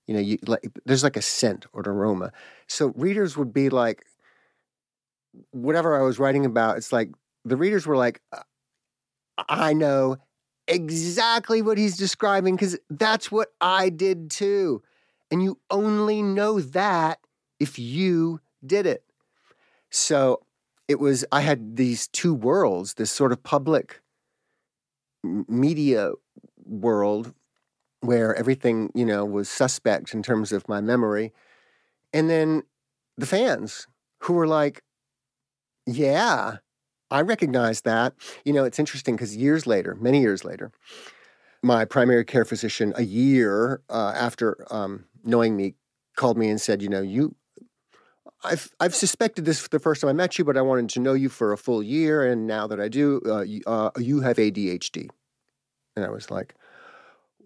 [0.07, 2.31] You know, you like there's like a scent or an aroma.
[2.67, 4.05] So readers would be like,
[5.51, 7.11] whatever I was writing about, it's like
[7.43, 8.43] the readers were like, "Uh,
[9.37, 10.17] I know
[10.67, 14.81] exactly what he's describing because that's what I did too.
[15.31, 17.19] And you only know that
[17.59, 19.03] if you did it.
[19.89, 20.41] So
[20.87, 24.01] it was, I had these two worlds, this sort of public
[25.23, 26.11] media
[26.65, 27.33] world
[28.05, 31.33] where everything, you know, was suspect in terms of my memory.
[32.13, 32.63] And then
[33.17, 33.87] the fans
[34.19, 34.83] who were like,
[35.85, 36.57] yeah,
[37.11, 38.13] I recognize that.
[38.43, 40.71] You know, it's interesting because years later, many years later,
[41.61, 45.75] my primary care physician, a year uh, after um, knowing me,
[46.15, 47.35] called me and said, "You know, you,
[48.43, 50.99] I've I've suspected this for the first time I met you, but I wanted to
[50.99, 54.21] know you for a full year, and now that I do, uh, you, uh, you
[54.21, 55.09] have ADHD."
[55.95, 56.55] And I was like,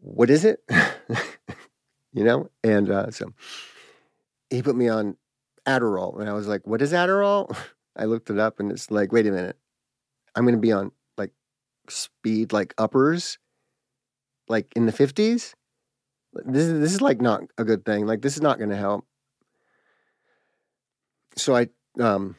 [0.01, 0.63] "What is it?"
[2.13, 3.33] you know, and uh, so
[4.49, 5.17] he put me on
[5.67, 7.55] Adderall, and I was like, "What is Adderall?"
[7.95, 9.57] I looked it up, and it's like, "Wait a minute,
[10.35, 11.31] I'm going to be on like
[11.89, 13.37] speed, like uppers."
[14.49, 15.53] like in the 50s
[16.45, 18.75] this is this is like not a good thing like this is not going to
[18.75, 19.05] help
[21.35, 21.67] so i
[21.99, 22.35] um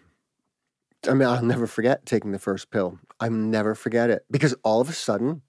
[1.09, 4.81] i mean i'll never forget taking the first pill i'll never forget it because all
[4.81, 5.43] of a sudden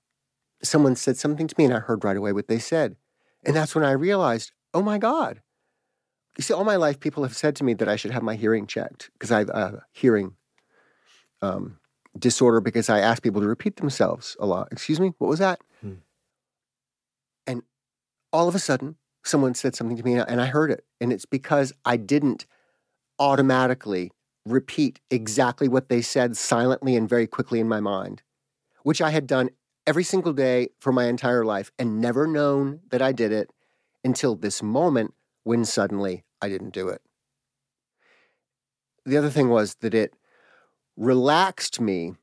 [0.64, 2.95] someone said something to me and i heard right away what they said
[3.43, 5.41] and that's when i realized oh my god.
[6.38, 8.36] You see all my life people have said to me that i should have my
[8.36, 10.36] hearing checked because i have a hearing
[11.41, 11.80] um,
[12.18, 14.70] disorder because i ask people to repeat themselves a lot.
[14.72, 15.59] Excuse me what was that?
[17.47, 17.64] And
[18.32, 20.86] all of a sudden, someone said something to me and I heard it.
[20.99, 22.45] And it's because I didn't
[23.20, 24.12] automatically
[24.45, 28.24] repeat exactly what they said silently and very quickly in my mind,
[28.84, 29.49] which I had done
[29.88, 33.51] every single day for my entire life and never known that I did it
[34.03, 35.13] until this moment
[35.43, 37.01] when suddenly I didn't do it.
[39.05, 40.13] The other thing was that it
[40.95, 42.13] relaxed me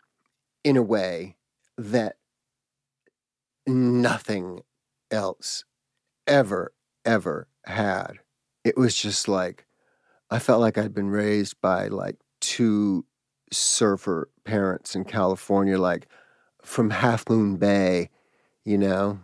[0.62, 1.36] in a way
[1.76, 2.16] that
[3.66, 4.60] nothing
[5.10, 5.64] else
[6.26, 6.72] ever,
[7.04, 8.20] ever had.
[8.64, 9.66] It was just like,
[10.30, 13.04] I felt like I'd been raised by like two
[13.50, 16.06] surfer parents in California, like
[16.68, 18.10] from Half Moon Bay,
[18.64, 19.18] you know?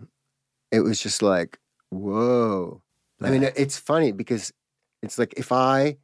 [0.72, 1.59] It was just like,
[1.90, 2.82] whoa.
[3.22, 4.53] I mean, it's funny because
[5.03, 5.99] it's like if I,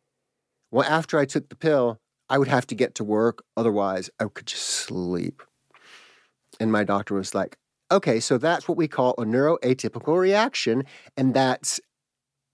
[0.70, 3.42] well, after I took the pill, I would have to get to work.
[3.56, 5.42] Otherwise, I could just sleep.
[6.60, 7.56] And my doctor was like,
[7.90, 10.84] okay, so that's what we call a neuroatypical reaction,
[11.16, 11.80] and that's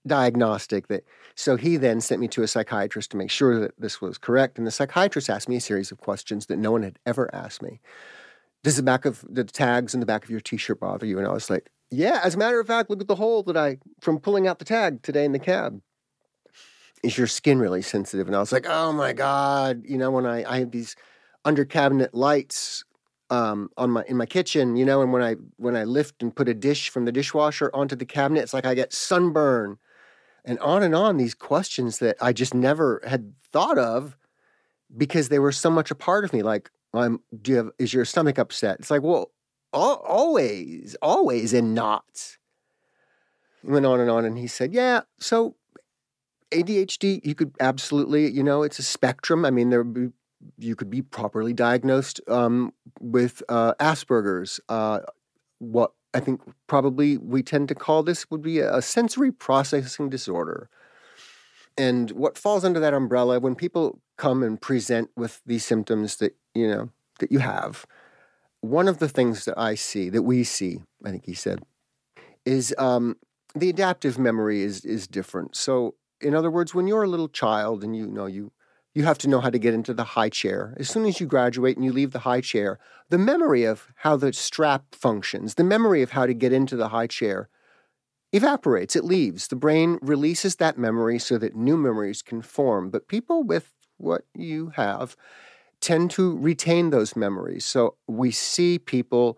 [0.07, 0.87] diagnostic.
[0.87, 1.03] That
[1.35, 4.57] so he then sent me to a psychiatrist to make sure that this was correct,
[4.57, 7.61] and the psychiatrist asked me a series of questions that no one had ever asked
[7.61, 7.79] me.
[8.67, 11.17] Does the back of the tags in the back of your T-shirt bother you?
[11.17, 12.19] And I was like, yeah.
[12.21, 14.65] As a matter of fact, look at the hole that I from pulling out the
[14.65, 15.79] tag today in the cab.
[17.01, 18.27] Is your skin really sensitive?
[18.27, 20.97] And I was like, oh my god, you know, when I I have these
[21.45, 22.83] under cabinet lights
[23.29, 26.35] um, on my in my kitchen, you know, and when I when I lift and
[26.35, 29.77] put a dish from the dishwasher onto the cabinet, it's like I get sunburn,
[30.43, 31.15] and on and on.
[31.15, 34.17] These questions that I just never had thought of
[34.97, 36.43] because they were so much a part of me.
[36.43, 38.77] Like, I'm, do you have is your stomach upset?
[38.79, 39.31] It's like, well,
[39.73, 42.37] al- always, always in knots.
[43.61, 45.55] He went on and on, and he said, yeah, so.
[46.49, 49.43] ADHD, you could absolutely, you know, it's a spectrum.
[49.43, 50.11] I mean, there be
[50.57, 54.59] you could be properly diagnosed um, with uh, Asperger's.
[54.69, 54.99] Uh,
[55.59, 60.69] what I think probably we tend to call this would be a sensory processing disorder.
[61.77, 66.35] And what falls under that umbrella when people come and present with these symptoms that
[66.57, 66.89] you know
[67.19, 67.85] that you have,
[68.61, 71.63] one of the things that I see that we see, I think he said,
[72.45, 73.17] is um,
[73.55, 75.55] the adaptive memory is is different.
[75.55, 78.51] So, in other words, when you're a little child and you know you
[78.97, 80.73] you have to know how to get into the high chair.
[80.79, 82.79] As soon as you graduate and you leave the high chair,
[83.09, 86.87] the memory of how the strap functions, the memory of how to get into the
[86.89, 87.47] high chair
[88.33, 89.49] evaporates, it leaves.
[89.49, 92.89] The brain releases that memory so that new memories can form.
[92.89, 95.15] But people with what you have
[95.81, 97.65] tend to retain those memories.
[97.65, 99.37] So we see people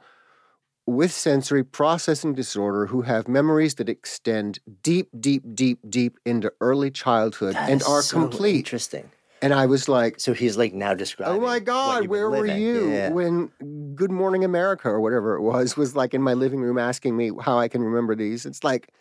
[0.85, 6.89] with sensory processing disorder who have memories that extend deep, deep, deep, deep into early
[6.89, 8.57] childhood That and are so complete.
[8.57, 9.11] Interesting.
[9.41, 11.37] And I was like, So he's like now describing.
[11.37, 13.11] Oh my God, where were you Yeah.
[13.11, 13.51] when
[13.95, 17.31] Good Morning America or whatever it was was like in my living room asking me
[17.41, 18.45] how I can remember these?
[18.45, 18.91] It's like,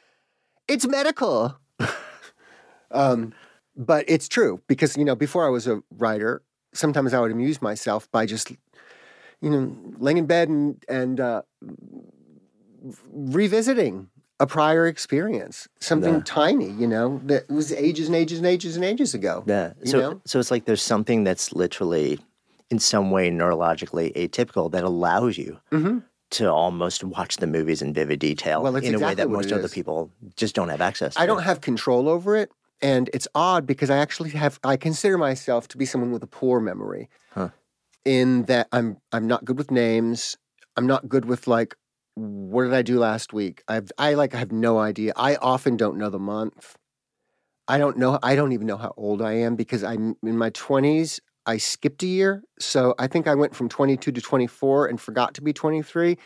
[0.69, 1.57] it's medical.
[2.91, 3.33] um,
[3.77, 6.43] but it's true because, you know, before I was a writer,
[6.73, 8.51] sometimes I would amuse myself by just,
[9.41, 11.43] you know, laying in bed and, and uh,
[13.13, 14.09] revisiting
[14.41, 16.23] a prior experience, something Yeah.
[16.25, 19.43] tiny, you know, that was ages and ages and ages and ages ago.
[19.47, 19.73] Yeah.
[19.83, 20.21] You So know?
[20.27, 22.21] so it's like there's something that's literally
[22.71, 26.05] in some way neurologically atypical that allows you Mhm.
[26.31, 29.69] to almost watch the movies in vivid detail Well, in a way that most other
[29.69, 31.21] people just don't have access to.
[31.21, 32.53] I don't have control over it.
[32.81, 36.29] And it's odd because I actually have I consider myself to be someone with a
[36.29, 37.09] poor memory.
[37.33, 37.51] Huh.
[38.05, 40.37] In that I'm I'm not good with names.
[40.77, 41.75] I'm not good with like
[42.15, 43.63] what did I do last week?
[43.69, 45.13] I've I like have no idea.
[45.17, 46.77] I often don't know the month.
[47.67, 50.51] I don't know I don't even know how old I am because I'm in my
[50.51, 51.21] 20s.
[51.47, 52.43] I skipped a year.
[52.61, 56.17] So I think I went from 22 to 24 and forgot to be 23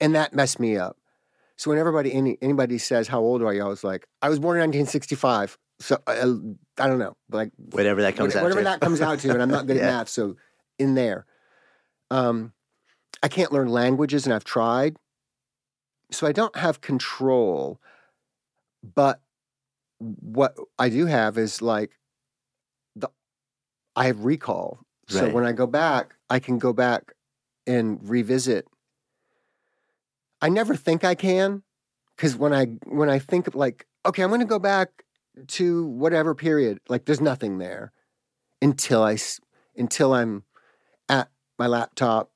[0.00, 0.96] and that messed me up.
[1.56, 4.40] So when everybody any, anybody says how old are you, I was like, I was
[4.40, 5.56] born in 1965.
[5.82, 6.12] So I,
[6.78, 8.64] I don't know, like Whatever that comes whatever, out whatever to.
[8.64, 9.82] that comes out to, and I'm not good Yeah.
[9.88, 10.36] at math, so
[10.78, 11.26] in there,
[12.10, 12.52] um,
[13.22, 14.96] I can't learn languages, and I've tried,
[16.10, 17.80] so I don't have control.
[18.94, 19.20] But
[19.98, 21.98] what I do have is like
[22.96, 23.08] the
[23.96, 24.80] I have recall.
[25.08, 27.12] So when I go back, I can go back
[27.66, 28.66] and revisit.
[30.40, 31.62] I never think I can
[32.16, 35.04] because when I when I think like okay, I'm going to go back
[35.48, 37.92] to whatever period, like there's nothing there
[38.60, 39.16] until I
[39.76, 40.44] until I'm
[41.08, 41.28] at
[41.58, 42.30] my laptop,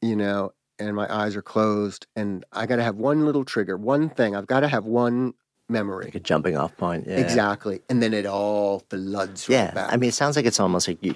[0.00, 3.76] you know, and my eyes are closed, and I got to have one little trigger,
[3.76, 4.34] one thing.
[4.36, 5.34] I've got to have one
[5.68, 6.06] memory.
[6.06, 7.06] like a jumping off point.
[7.06, 7.16] Yeah.
[7.18, 7.80] Exactly.
[7.90, 9.70] And then it all floods right Yeah.
[9.72, 9.92] back.
[9.92, 11.14] I mean, it sounds like it's almost like you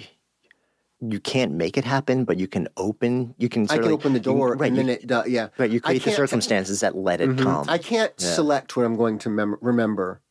[1.05, 3.35] you can't make it happen, but you can open.
[3.37, 3.63] You can.
[3.63, 5.27] I can like- open the you- door right, and then it does.
[5.27, 5.49] Yeah.
[5.57, 5.69] Right.
[5.69, 7.39] You create the circumstances that let it Mhm.
[7.43, 7.65] come.
[7.67, 8.33] I can't Yeah.
[8.33, 10.21] select what I'm going to mem- remember.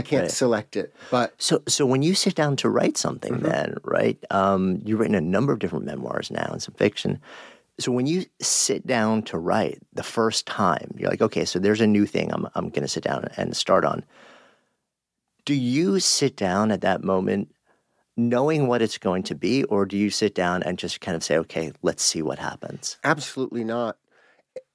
[0.00, 0.30] I can't Right.
[0.30, 0.92] select it.
[1.10, 3.44] But So, so when you sit down to write something, Mm-hmm.
[3.48, 7.20] then right, um, you've written a number of different memoirs now and some fiction.
[7.78, 11.80] So when you sit down to write the first time, you're like, okay, so there's
[11.80, 14.04] a new thing I'm I'm going to sit down and start on.
[15.46, 17.54] Do you sit down at that moment
[18.16, 21.24] knowing what it's going to be, or do you sit down and just kind of
[21.24, 22.98] say, okay, let's see what happens?
[23.02, 23.96] Absolutely not.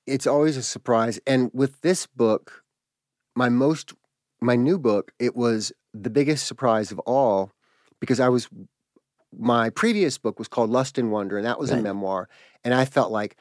[0.07, 1.19] It's always a surprise.
[1.27, 2.63] And with this book,
[3.35, 3.93] my most,
[4.41, 7.51] my new book, it was the biggest surprise of all
[7.99, 8.47] because I was,
[9.37, 12.27] my previous book was called Lust and Wonder, and that was a memoir.
[12.63, 13.37] And I felt like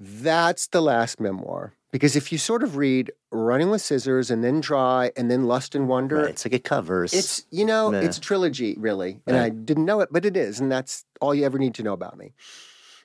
[0.00, 1.74] that's the last memoir.
[1.92, 5.74] Because if you sort of read Running with Scissors and then Dry and then Lust
[5.74, 6.30] and Wonder, Right.
[6.30, 7.12] It's like it covers.
[7.12, 8.00] it's you know, Yeah.
[8.00, 11.44] it's trilogy really, and I didn't know it, but it is, and that's all you
[11.44, 12.32] ever need to know about me.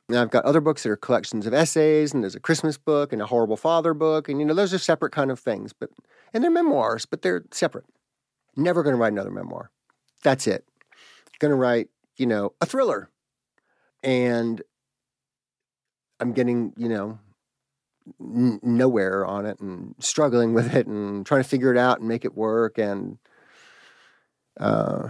[0.07, 3.11] And I've got other books that are collections of essays, and there's a Christmas book
[3.11, 5.89] and a horrible father book, and you know those are separate kind of things, but
[6.33, 7.85] and they're memoirs, but they're separate.
[8.55, 9.71] Never going to write another memoir.
[10.23, 10.65] That's it.
[11.39, 13.09] Going to write, you know, a thriller,
[14.03, 14.61] and
[16.19, 17.19] I'm getting, you know,
[18.19, 22.07] n- nowhere on it and struggling with it and trying to figure it out and
[22.07, 22.77] make it work.
[22.77, 23.19] And
[24.59, 25.09] uh,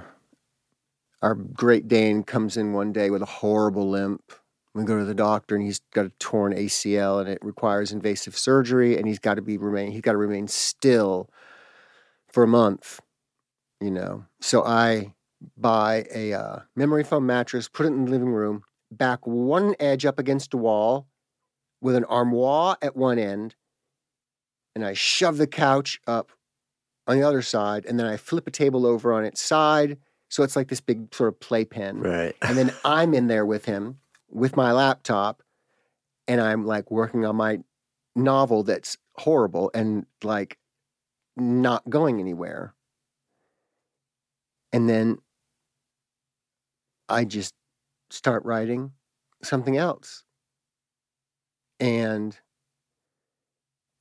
[1.22, 4.34] our Great Dane comes in one day with a horrible limp.
[4.78, 8.38] We go to the doctor and he's got a torn ACL and it requires invasive
[8.38, 11.32] surgery and he's got to be remain he's got to remain still
[12.28, 12.99] for a month.
[13.82, 15.15] You know, so I
[15.57, 20.05] buy a uh, memory foam mattress, put it in the living room, back one edge
[20.05, 21.07] up against a wall
[21.82, 23.55] with an armoire at one end,
[24.75, 26.32] and I shove the couch up
[27.07, 29.97] on the other side, and then I flip a table over on its side.
[30.30, 32.01] So it's like this big sort of playpen.
[32.01, 32.36] right.
[32.41, 33.99] And then I'm in there with him
[34.30, 35.41] with my laptop,
[36.28, 37.59] and I'm like working on my
[38.15, 40.57] novel that's horrible and like
[41.36, 42.73] not going anywhere.
[44.73, 45.17] And then
[47.07, 47.53] I just
[48.09, 48.91] start writing
[49.43, 50.23] something else.
[51.80, 52.38] And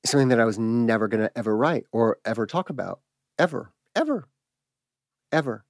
[0.05, 3.01] something that I was never going to ever write or ever talk about,
[3.37, 4.27] ever, ever,
[5.31, 5.63] ever.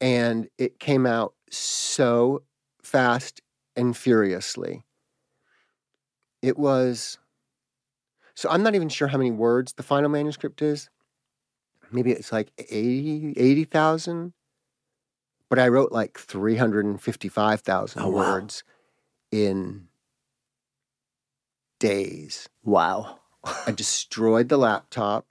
[0.00, 2.42] And it came out so
[2.82, 3.40] fast
[3.78, 4.84] and furiously.
[6.42, 7.16] It was,
[8.34, 10.90] so I'm not even sure how many words the final manuscript is.
[11.90, 14.34] Maybe it's like 80 80,000.
[15.48, 18.18] but I wrote like 355,000 Oh, wow.
[18.18, 18.62] words
[19.32, 19.88] in
[21.80, 22.48] days.
[22.62, 23.20] Wow.
[23.66, 25.24] I destroyed the laptop.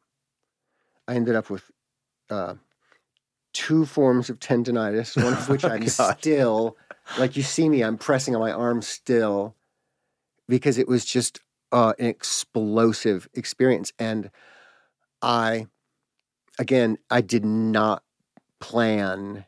[1.07, 1.69] I ended up with
[2.29, 2.55] uh,
[3.57, 6.19] two forms of tendonitis, one of which Oh, I'm God.
[6.19, 6.77] still,
[7.17, 9.55] like you see me, I'm pressing on my arm still
[10.47, 11.39] because it was just
[11.71, 13.91] uh, an explosive experience.
[13.97, 14.29] And
[15.23, 15.65] I,
[16.59, 18.03] again, I did not
[18.59, 19.45] plan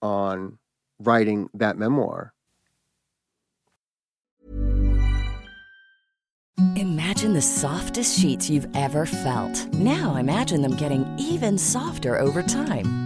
[0.00, 0.58] on
[1.00, 2.32] writing that memoir.
[6.76, 9.66] Imagine the softest sheets you've ever felt.
[9.74, 13.05] Now imagine them getting even softer over time.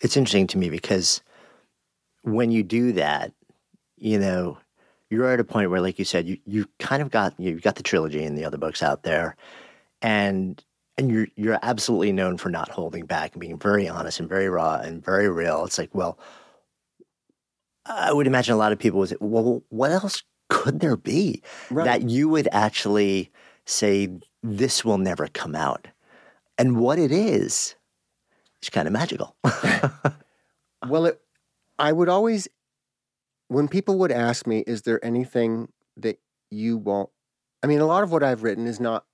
[0.00, 1.20] It's interesting to me because
[2.22, 3.32] when you do that,
[3.96, 4.58] you know,
[5.10, 7.74] you're at a point where, like you said, you you kind of got you've got
[7.76, 9.36] the trilogy and the other books out there,
[10.02, 10.62] and
[10.96, 14.48] and you're you're absolutely known for not holding back and being very honest and very
[14.48, 15.64] raw and very real.
[15.64, 16.18] It's like, well,
[17.86, 21.42] I would imagine a lot of people would say, well, what else could there be
[21.70, 21.84] Right.
[21.84, 23.30] that you would actually
[23.66, 24.08] say
[24.42, 25.88] this will never come out,
[26.58, 27.74] and what it is,
[28.62, 29.36] is kind of magical.
[30.86, 31.20] Well, it,
[31.78, 32.48] I would always,
[33.48, 36.18] when people would ask me, is there anything that
[36.50, 37.10] you won't?
[37.62, 39.04] I mean, a lot of what I've written is not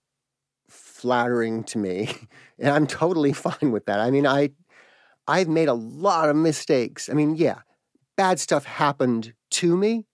[0.69, 2.15] flattering to me,
[2.59, 4.01] and I'm totally fine with that.
[4.01, 4.51] I mean, I,
[5.27, 7.09] I've made a lot of mistakes.
[7.09, 7.61] I mean, yeah,
[8.17, 10.07] bad stuff happened to me,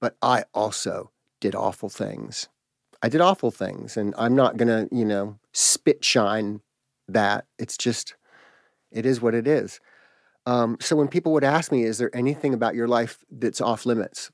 [0.00, 2.48] but I also did awful things.
[3.02, 6.60] I did awful things, and I'm not gonna, you know, spit shine
[7.08, 7.46] that.
[7.58, 8.14] It's just,
[8.90, 9.80] it is what it is.
[10.46, 13.86] Um, so when people would ask me, "Is there anything about your life that's off
[13.86, 14.30] limits?"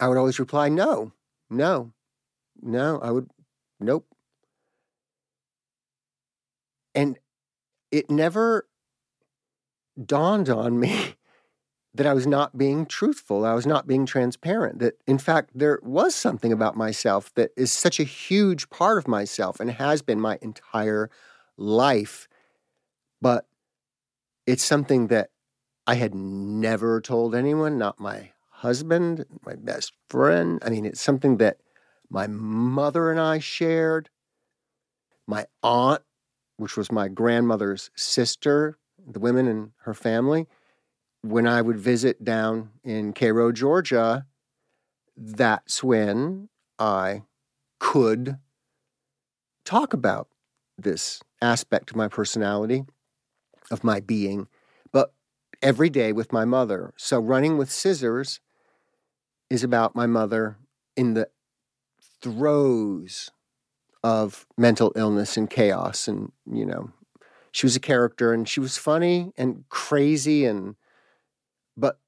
[0.00, 1.12] I would always reply, "No,
[1.50, 1.92] no,
[2.60, 3.30] no." I would,
[3.80, 4.06] nope.
[6.94, 7.18] And
[7.90, 8.66] it never
[10.04, 11.14] dawned on me
[11.94, 13.44] that I was not being truthful.
[13.44, 14.80] I was not being transparent.
[14.80, 19.08] That, in fact, there was something about myself that is such a huge part of
[19.08, 21.10] myself and has been my entire
[21.56, 22.28] life.
[23.20, 23.46] But
[24.46, 25.30] it's something that
[25.86, 30.60] I had never told anyone, not my husband, my best friend.
[30.64, 31.58] I mean, it's something that
[32.10, 34.08] my mother and I shared.
[35.26, 36.02] My aunt,
[36.56, 40.46] which was my grandmother's sister, the women in her family,
[41.22, 44.26] when I would visit down in Cairo, Georgia,
[45.16, 46.48] that's when
[46.78, 47.22] I
[47.78, 48.38] could
[49.64, 50.28] talk about
[50.78, 52.84] this aspect of my personality,
[53.70, 54.48] of my being,
[54.92, 55.12] but
[55.62, 56.92] every day with my mother.
[56.96, 58.40] So, running with scissors
[59.50, 60.56] is about my mother
[60.96, 61.28] in the
[62.20, 63.30] throes
[64.02, 66.08] of mental illness and chaos.
[66.08, 66.90] And, you know,
[67.52, 70.76] she was a character and she was funny and crazy and,
[71.76, 71.98] but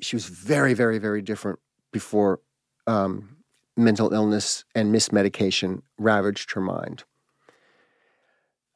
[0.00, 1.58] she was very, very, very different
[1.92, 2.40] before
[2.86, 3.36] um,
[3.76, 7.04] mental illness and mismedication ravaged her mind.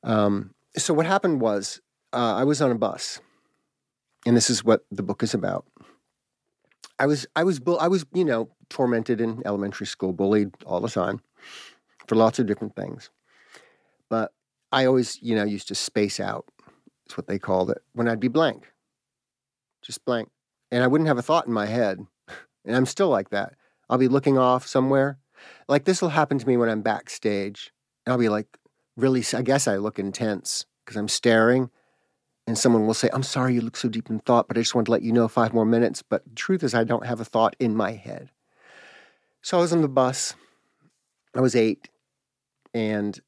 [0.03, 1.81] Um, so what happened was
[2.13, 3.21] uh, I was on a bus,
[4.27, 5.67] and this is what the book is about.
[6.99, 10.89] I was I was I was you know tormented in elementary school, bullied all the
[10.89, 11.21] time
[12.07, 13.11] for lots of different things,
[14.09, 14.33] but
[14.71, 16.47] I always you know used to space out.
[17.05, 18.73] That's what they called it when I'd be blank,
[19.83, 20.29] just blank,
[20.71, 21.99] and I wouldn't have a thought in my head,
[22.65, 23.55] and I'm still like that.
[23.91, 25.19] I'll be looking off somewhere,
[25.69, 27.73] like this will happen to me when I'm backstage.
[28.05, 28.59] And I'll be like
[28.97, 31.71] really, I guess I look intense because I'm staring
[32.47, 34.75] and someone will say, I'm sorry you look so deep in thought, but I just
[34.75, 36.03] wanted to let you know five more minutes.
[36.03, 38.31] But the truth is, I don't have a thought in my head.
[39.43, 40.35] So I was on the bus.
[41.35, 41.89] I was eight,
[42.75, 43.19] and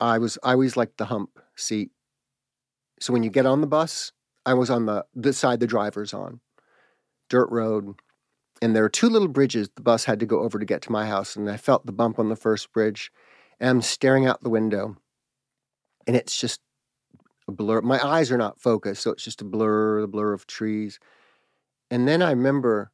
[0.00, 1.90] I was I always liked the hump seat.
[3.00, 4.12] So when you get on the bus,
[4.44, 6.40] I was on the the side the driver's on,
[7.28, 7.94] dirt road,
[8.60, 10.92] and there are two little bridges the bus had to go over to get to
[10.92, 13.12] my house, and I felt the bump on the first bridge,
[13.60, 14.96] and I'm staring out the window,
[16.06, 16.60] and it's just
[17.48, 17.80] a blur.
[17.80, 20.98] My eyes are not focused, so it's just a blur, the blur of trees.
[21.90, 22.90] And then I remember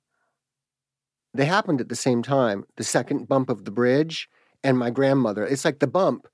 [1.34, 4.28] they happened at the same time the second bump of the bridge
[4.64, 5.46] and my grandmother.
[5.46, 6.26] It's like the bump.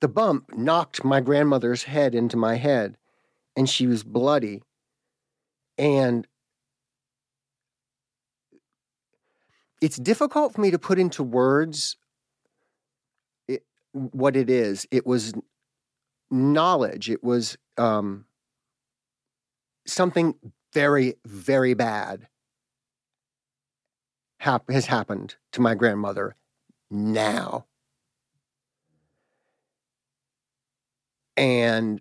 [0.00, 2.96] The bump knocked my grandmother's head into my head,
[3.56, 4.62] and she was bloody.
[5.78, 6.26] And
[9.80, 11.96] it's difficult for me to put into words
[13.48, 14.86] it, what it is.
[14.90, 15.32] It was
[16.34, 17.08] knowledge.
[17.08, 18.26] It was um,
[19.86, 20.34] something
[20.72, 22.28] very, very bad
[24.40, 26.36] hap- has happened to my grandmother
[26.90, 27.66] now.
[31.36, 32.00] And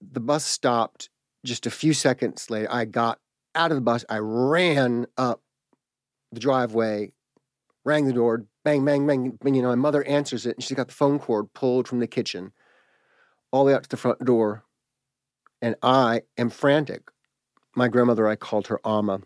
[0.00, 1.08] the bus stopped
[1.44, 2.68] just a few seconds later.
[2.70, 3.18] I got
[3.54, 4.04] out of the bus.
[4.08, 5.42] I ran up
[6.32, 7.12] the driveway,
[7.84, 9.38] rang the door, bang, bang, bang.
[9.44, 12.06] You know, my mother answers it, and she's got the phone cord pulled from the
[12.06, 12.52] kitchen
[13.52, 14.64] all the way out to the front door,
[15.60, 17.10] and I am frantic.
[17.76, 19.20] My grandmother, I called her Amma.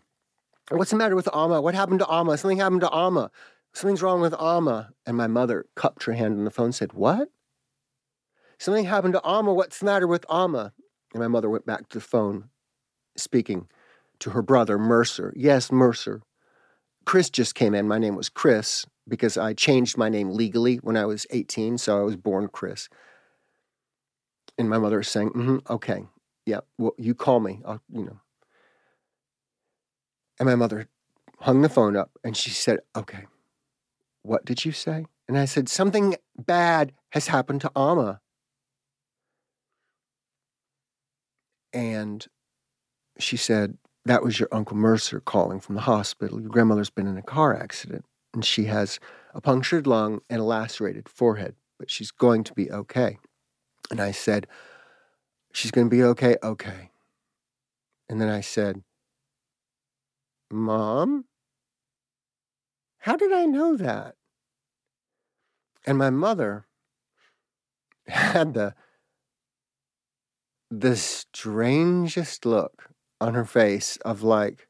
[0.69, 1.61] What's the matter with Amma?
[1.61, 2.37] What happened to Amma?
[2.37, 3.31] Something happened to Amma.
[3.73, 4.91] Something's wrong with Amma.
[5.05, 7.29] And my mother cupped her hand on the phone and said, What?
[8.59, 9.53] Something happened to Amma.
[9.53, 10.73] What's the matter with Amma?
[11.13, 12.49] And my mother went back to the phone,
[13.15, 13.67] speaking
[14.19, 15.33] to her brother, Mercer.
[15.35, 16.21] Yes, Mercer.
[17.05, 17.87] Chris just came in.
[17.87, 21.99] My name was Chris because I changed my name legally when I was 18, so
[21.99, 22.89] I was born Chris.
[24.57, 26.05] And my mother is saying, mm-hmm, okay,
[26.45, 28.19] yeah, well, you call me, I'll, you know.
[30.39, 30.87] And my mother
[31.39, 33.25] hung the phone up and she said, okay,
[34.23, 35.05] what did you say?
[35.27, 38.21] And I said, something bad has happened to Amma.
[41.73, 42.25] And
[43.19, 46.39] she said, that was your Uncle Mercer calling from the hospital.
[46.39, 48.99] Your grandmother's been in a car accident and she has
[49.33, 53.17] a punctured lung and a lacerated forehead, but she's going to be okay.
[53.91, 54.47] And I said,
[55.53, 56.37] She's going to be okay.
[56.43, 56.91] Okay.
[58.09, 58.83] And then I said,
[60.51, 61.25] Mom,
[62.99, 64.15] how did I know that?
[65.85, 66.67] And my mother
[68.07, 68.75] had the
[70.69, 72.89] the strangest look
[73.21, 74.67] on her face of like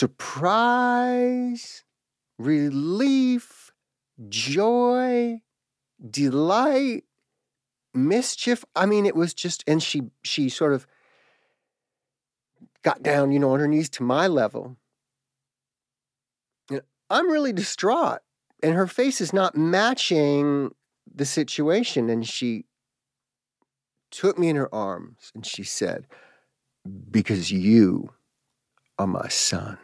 [0.00, 1.84] surprise,
[2.38, 3.59] relief,
[4.28, 5.40] joy,
[6.08, 7.04] delight,
[7.94, 8.64] mischief.
[8.74, 10.86] I mean, it was just, and she she sort of
[12.82, 14.76] got down, you know, on her knees to my level.
[16.70, 18.20] And I'm really distraught,
[18.62, 20.74] and her face is not matching
[21.12, 22.08] the situation.
[22.08, 22.64] And she
[24.10, 26.06] took me in her arms and she said,
[27.10, 28.10] Because you
[28.98, 29.78] are my son.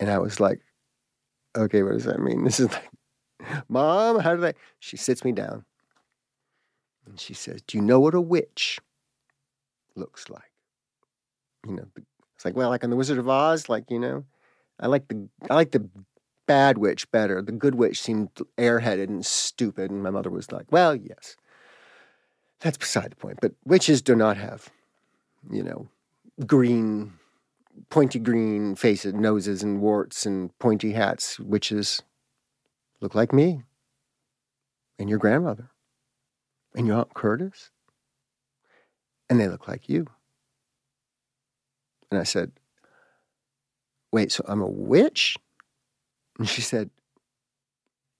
[0.00, 0.60] And I was like,
[1.56, 2.44] okay, what does that mean?
[2.44, 2.90] This is like,
[3.68, 4.54] Mom, how did I?
[4.78, 5.64] She sits me down
[7.06, 8.78] and she says, Do you know what a witch
[9.94, 10.52] looks like?
[11.66, 11.86] You know,
[12.34, 14.24] it's like, well, like on the Wizard of Oz, like, you know,
[14.80, 15.88] I like the I like the
[16.46, 17.40] bad witch better.
[17.40, 18.28] The good witch seemed
[18.58, 19.90] airheaded and stupid.
[19.90, 21.36] And my mother was like, Well, yes.
[22.60, 23.38] That's beside the point.
[23.40, 24.68] But witches do not have,
[25.50, 25.88] you know,
[26.46, 27.14] green
[27.90, 32.02] pointy green faces, noses, and warts and pointy hats, witches
[33.00, 33.62] look like me
[34.98, 35.70] and your grandmother
[36.74, 37.70] and your Aunt Curtis.
[39.28, 40.06] And they look like you.
[42.10, 42.52] And I said,
[44.12, 45.36] Wait, so I'm a witch?
[46.38, 46.90] And she said,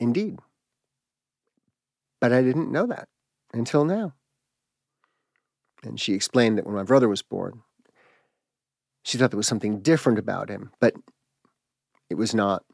[0.01, 0.39] Indeed.
[2.21, 3.09] But I didn't know that
[3.53, 4.15] until now.
[5.85, 7.63] And she explained that when my brother was born,
[9.03, 10.95] She thought there was something different about him, but
[12.09, 12.65] it was not.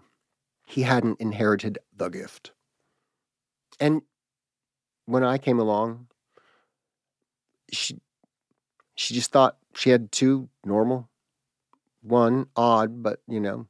[0.66, 2.52] He hadn't inherited the gift.
[3.80, 4.02] And
[5.06, 6.08] when I came along,
[7.72, 7.98] she
[8.94, 11.08] she just thought she had two normal,
[12.02, 13.66] one odd, but you know,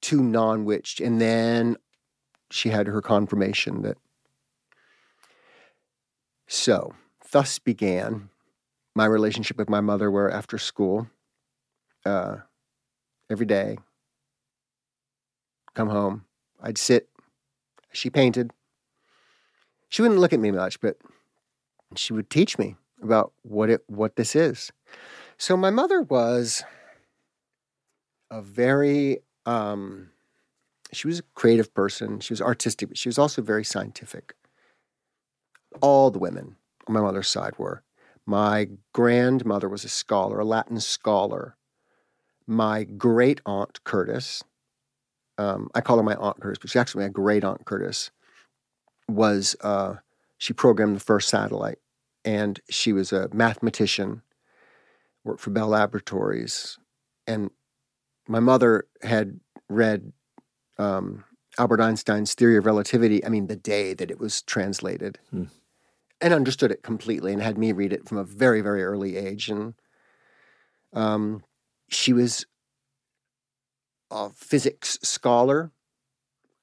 [0.00, 1.76] two non-witched, and then
[2.50, 3.96] she had her confirmation that.
[6.48, 6.94] So,
[7.30, 8.30] thus began
[8.96, 11.08] my relationship with my mother, where after school,
[12.04, 12.36] uh,
[13.30, 13.78] every day,
[15.74, 16.24] come home,
[16.62, 17.08] I'd sit.
[17.92, 18.52] She painted.
[19.88, 20.96] She wouldn't look at me much, but
[21.96, 24.70] she would teach me about what it what this is.
[25.38, 26.62] So my mother was
[28.30, 30.10] a very um,
[30.92, 32.20] she was a creative person.
[32.20, 34.34] She was artistic, but she was also very scientific.
[35.80, 37.82] All the women on my mother's side were.
[38.26, 41.56] My grandmother was a scholar, a Latin scholar.
[42.50, 44.42] My great aunt Curtis,
[45.38, 48.10] um, I call her my aunt Curtis, but she's actually my great aunt Curtis,
[49.08, 49.94] was uh,
[50.36, 51.78] she programmed the first satellite,
[52.24, 54.22] and she was a mathematician,
[55.22, 56.76] worked for Bell Laboratories,
[57.24, 57.52] and
[58.26, 59.38] my mother had
[59.68, 60.12] read
[60.76, 61.22] um,
[61.56, 63.24] Albert Einstein's theory of relativity.
[63.24, 65.44] I mean, the day that it was translated, Hmm.
[66.20, 69.48] and understood it completely, and had me read it from a very, very early age.
[69.48, 69.74] And
[70.92, 71.44] um,
[71.90, 72.46] she was
[74.10, 75.70] a physics scholar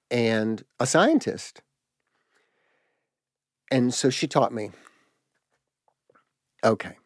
[0.09, 1.61] and a scientist.
[3.69, 4.71] And so she taught me
[6.63, 6.97] okay,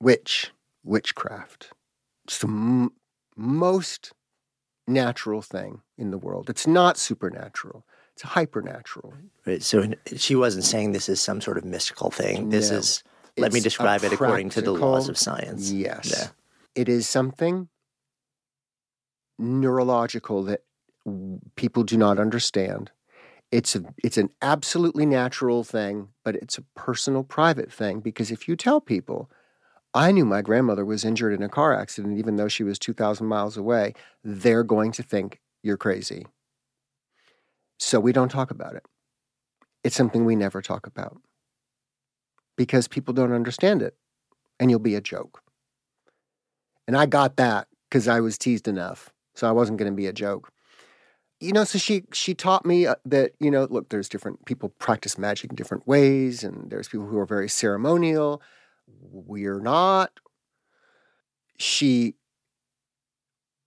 [0.00, 0.50] witch,
[0.84, 1.72] witchcraft.
[2.24, 2.92] It's the m-
[3.36, 4.12] most
[4.86, 6.50] natural thing in the world.
[6.50, 9.14] It's not supernatural, it's hypernatural.
[9.46, 9.62] Right.
[9.62, 12.50] So she wasn't saying this is some sort of mystical thing.
[12.50, 12.78] This No.
[12.78, 13.02] is,
[13.38, 15.70] let me It's describe it according to the laws of science.
[15.70, 16.12] Yes.
[16.16, 16.28] Yeah.
[16.74, 17.68] It is something
[19.38, 20.60] neurological that
[21.56, 22.90] people do not understand.
[23.50, 28.46] It's a, it's an absolutely natural thing, but it's a personal, private thing because if
[28.46, 29.30] you tell people,
[29.92, 33.26] I knew my grandmother was injured in a car accident, even though she was 2,000
[33.26, 36.26] miles away, they're going to think you're crazy.
[37.80, 38.84] So we don't talk about it.
[39.82, 41.20] It's something we never talk about
[42.56, 43.96] because people don't understand it
[44.60, 45.42] and you'll be a joke.
[46.90, 49.10] And I got that because I was teased enough.
[49.36, 50.50] So I wasn't going to be a joke.
[51.38, 54.70] You know, so she she taught me uh, that you know, look, there's different people
[54.80, 58.42] practice magic in different ways, and there's people who are very ceremonial.
[58.88, 60.18] We're not.
[61.58, 62.16] She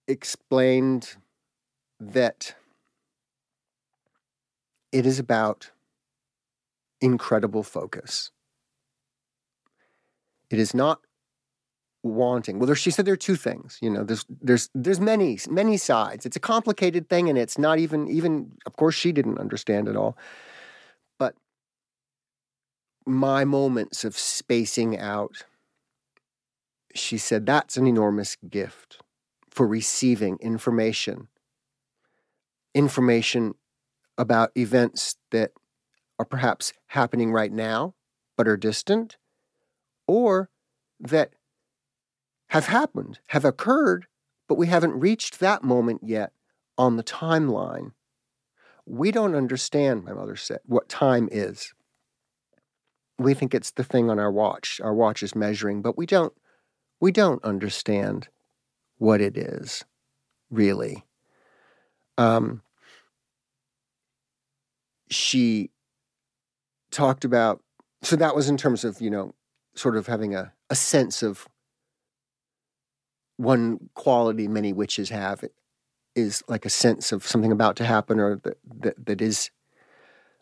[0.06, 1.16] explained
[1.98, 2.54] that
[4.92, 5.70] it is about
[7.00, 8.32] incredible focus.
[10.50, 11.00] It is not
[12.04, 12.58] wanting.
[12.58, 13.78] Well, there, she said there are two things.
[13.80, 16.26] You know, there's there's there's many many sides.
[16.26, 18.52] It's a complicated thing, and it's not even even.
[18.66, 20.16] Of course, she didn't understand it all,
[21.18, 21.34] but
[23.06, 25.44] my moments of spacing out.
[26.94, 29.00] She said that's an enormous gift
[29.50, 31.26] for receiving information.
[32.72, 33.54] Information
[34.16, 35.50] about events that
[36.20, 37.94] are perhaps happening right now,
[38.36, 39.16] but are distant,
[40.06, 40.50] or
[41.00, 41.34] that
[42.54, 44.06] have happened, have occurred,
[44.48, 46.30] but we haven't reached that moment yet
[46.78, 47.90] on the timeline.
[48.86, 51.74] We don't understand, my mother said, what time is.
[53.18, 54.80] We think it's the thing on our watch.
[54.84, 56.32] Our watch is measuring, but we don't
[57.00, 58.28] we don't understand
[58.98, 59.84] what it is,
[60.48, 61.04] really.
[62.16, 62.62] Um,
[65.10, 65.70] she
[66.92, 67.64] talked about
[68.04, 69.34] so that was in terms of, you know,
[69.74, 71.48] sort of having a, a sense of
[73.36, 75.44] one quality many witches have
[76.14, 79.50] is like a sense of something about to happen or that, that, that is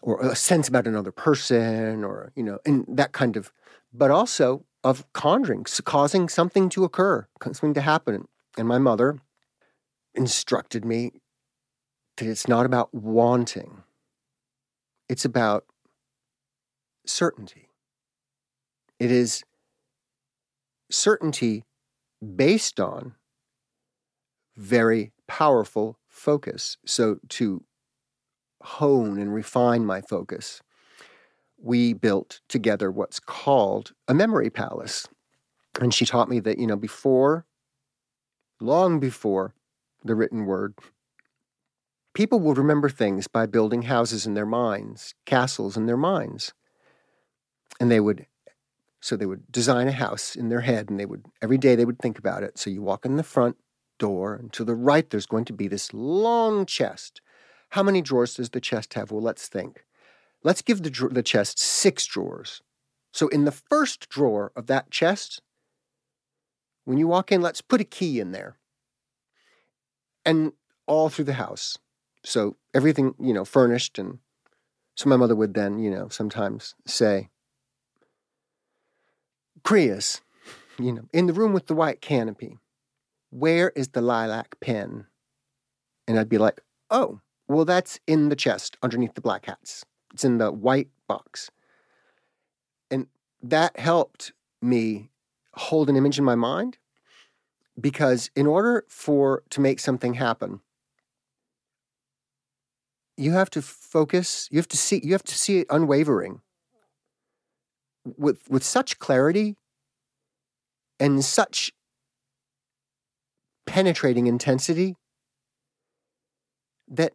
[0.03, 3.53] or a sense about another person or you know and that kind of
[3.95, 8.27] but also of conjuring causing something to occur something to happen.
[8.59, 9.19] And my mother
[10.15, 11.13] instructed me
[12.17, 13.83] that it's not about wanting.
[15.09, 15.65] It's about
[17.07, 17.69] certainty.
[18.99, 19.43] It is
[20.91, 21.65] certainty
[22.23, 23.15] based on
[24.57, 26.77] very powerful focus.
[26.87, 27.65] So, to
[28.63, 30.63] hone and refine my focus,
[31.59, 35.09] we built together what's called a memory palace.
[35.81, 37.47] And she taught me that, you know, before,
[38.61, 39.55] long before
[40.05, 40.75] the written word,
[42.15, 46.53] people would remember things by building houses in their minds, castles in their minds.
[47.81, 48.27] And they would
[49.03, 51.85] So they would design a house in their head and they would, every day they
[51.85, 52.57] would think about it.
[52.57, 53.57] So you walk in the front
[53.99, 57.21] door and to the right, there's going to be this long chest.
[57.71, 59.11] How many drawers does the chest have?
[59.11, 59.85] Well, let's think.
[60.45, 62.63] Let's give the, the chest six drawers.
[63.13, 65.43] So in the first drawer of that chest,
[66.85, 68.57] when you walk in, let's put a key in there.
[70.25, 70.53] And
[70.87, 71.77] all through the house.
[72.25, 73.99] So everything, you know, furnished.
[73.99, 74.19] And
[74.95, 77.31] so my mother would then, you know, sometimes say,
[79.65, 80.21] Krias,
[80.79, 82.59] you know, in the room with the white canopy,
[83.31, 85.07] where is the lilac pen?
[86.07, 86.61] And I'd be like,
[86.91, 89.85] oh, well, that's in the chest underneath the black hats.
[90.13, 91.51] It's in the white box.
[92.91, 93.07] And
[93.43, 95.11] that helped me
[95.55, 96.79] hold an image in my mind
[97.81, 100.61] because in order for to make something happen,
[103.17, 106.41] you have to focus, you have to see you have to see it unwavering
[108.05, 109.57] with with such clarity
[110.99, 111.73] and such
[113.67, 114.97] penetrating intensity
[116.89, 117.13] that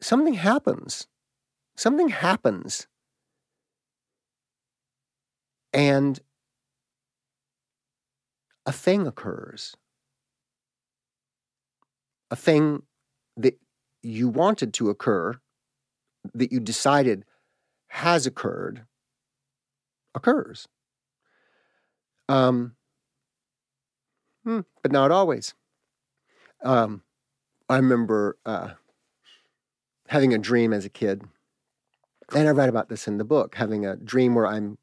[0.00, 1.06] something happens.
[1.76, 2.86] Something happens.
[5.72, 6.20] And
[8.66, 9.74] a thing occurs.
[12.30, 12.82] A thing
[13.36, 13.58] that
[14.02, 15.38] you wanted to occur,
[16.34, 17.24] that you decided
[17.88, 18.84] has occurred,
[20.14, 20.68] occurs.
[22.28, 22.76] Um,
[24.44, 25.54] hmm, but not always.
[26.64, 27.02] Um,
[27.68, 28.70] I remember uh,
[30.08, 31.22] having a dream as a kid,
[32.34, 33.54] and I write about this in the book.
[33.56, 34.78] Having a dream where I'm,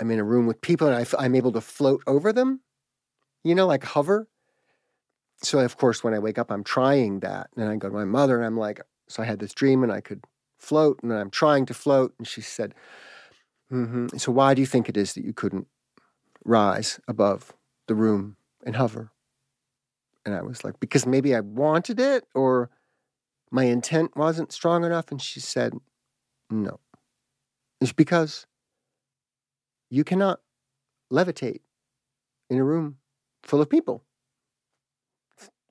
[0.00, 2.60] I'm in a room with people, and I, I'm able to float over them,
[3.42, 4.28] you know, like hover.
[5.42, 8.04] So of course, when I wake up, I'm trying that, and I go to my
[8.04, 10.24] mother, and I'm like, so I had this dream, and I could
[10.58, 12.74] float, and I'm trying to float, and she said,
[13.74, 14.16] mm-hmm.
[14.16, 15.66] "So why do you think it is that you couldn't
[16.44, 17.52] rise above
[17.88, 19.10] the room and hover?"
[20.24, 22.70] And I was like, because maybe I wanted it, or
[23.50, 25.10] my intent wasn't strong enough.
[25.10, 25.74] And she said,
[26.50, 26.80] no,
[27.80, 28.46] it's because
[29.90, 30.40] you cannot
[31.12, 31.60] levitate
[32.48, 32.96] in a room
[33.42, 34.02] full of people.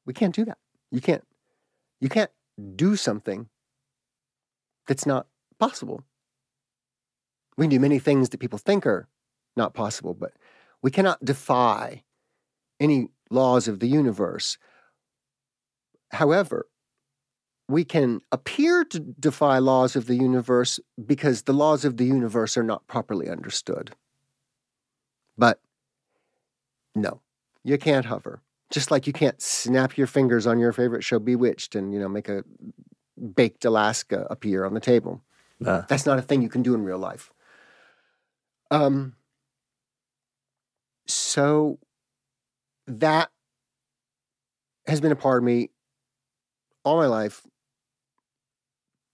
[0.05, 0.57] We can't do that.
[0.91, 1.25] You can't.
[1.99, 2.31] You can't
[2.75, 3.49] do something
[4.87, 5.27] that's not
[5.59, 6.03] possible.
[7.57, 9.07] We can do many things that people think are
[9.55, 10.33] not possible, but
[10.81, 12.03] we cannot defy
[12.79, 14.57] any laws of the universe.
[16.11, 16.67] However,
[17.67, 22.57] we can appear to defy laws of the universe because the laws of the universe
[22.57, 23.95] are not properly understood.
[25.37, 25.59] But
[26.93, 27.21] no,
[27.63, 28.41] you can't hover.
[28.69, 32.09] Just like you can't snap your fingers on your favorite show, Bewitched, and you know
[32.09, 32.43] make a
[33.35, 35.21] baked Alaska appear on the table.
[35.65, 35.83] Uh.
[35.87, 37.31] That's not a thing you can do in real life.
[38.73, 39.13] Um.
[41.05, 41.77] So
[42.87, 43.29] that
[44.87, 45.69] has been a part of me
[46.83, 47.45] all my life,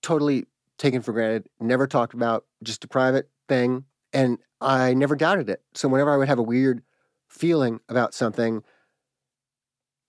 [0.01, 0.45] totally
[0.77, 3.83] taken for granted, never talked about, just a private thing.
[4.13, 5.61] And I never doubted it.
[5.73, 6.81] So whenever I would have a weird
[7.27, 8.63] feeling about something,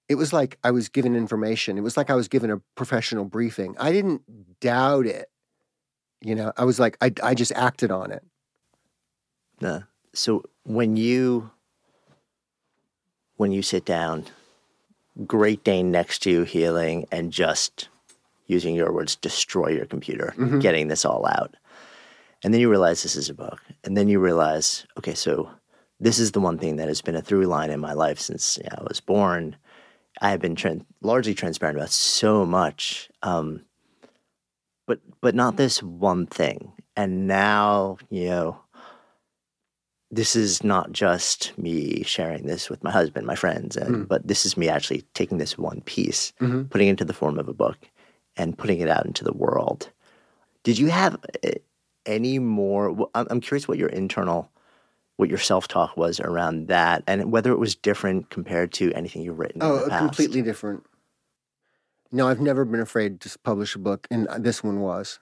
[0.08, 1.76] it was like I was given information.
[1.76, 3.74] It was like I was given a professional briefing.
[3.78, 4.22] I didn't
[4.60, 5.28] doubt it.
[6.22, 8.22] You know, I was like, I, I just acted on it.
[9.60, 9.82] Nah.
[10.12, 11.50] So when you
[13.36, 14.26] when you sit down,
[15.26, 17.88] Great Dane next to you healing and just
[18.46, 20.58] using your words, destroy your computer, mm-hmm.
[20.58, 21.56] getting this all out.
[22.42, 23.60] And then you realize this is a book.
[23.84, 25.50] And then you realize, okay, so
[26.00, 28.58] this is the one thing that has been a through line in my life since
[28.58, 29.56] you know, I was born.
[30.20, 30.56] I have been
[31.00, 33.64] largely transparent about so much, um,
[34.86, 36.72] but but not this one thing.
[36.96, 38.60] And now, you know,
[40.10, 44.08] this is not just me sharing this with my husband, my friends, and mm.
[44.08, 46.64] but this is me actually taking this one piece, mm-hmm.
[46.64, 47.78] putting it into the form of a book,
[48.36, 49.90] and putting it out into the world.
[50.64, 51.54] Did you have eh,
[52.06, 53.08] any more?
[53.14, 54.50] I'm curious what your internal,
[55.16, 59.22] what your self talk was around that, and whether it was different compared to anything
[59.22, 59.62] you've written.
[59.62, 60.84] Oh, completely different.
[62.10, 65.20] No, I've never been afraid to publish a book, and this one was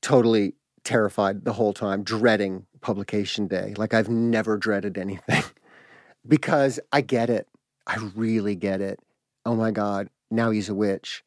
[0.00, 0.54] totally
[0.84, 3.74] terrified the whole time, dreading publication day.
[3.76, 5.42] Like I've never dreaded anything
[6.28, 7.48] because I get it.
[7.86, 9.00] I really get it.
[9.44, 11.24] Oh my God, now he's a witch.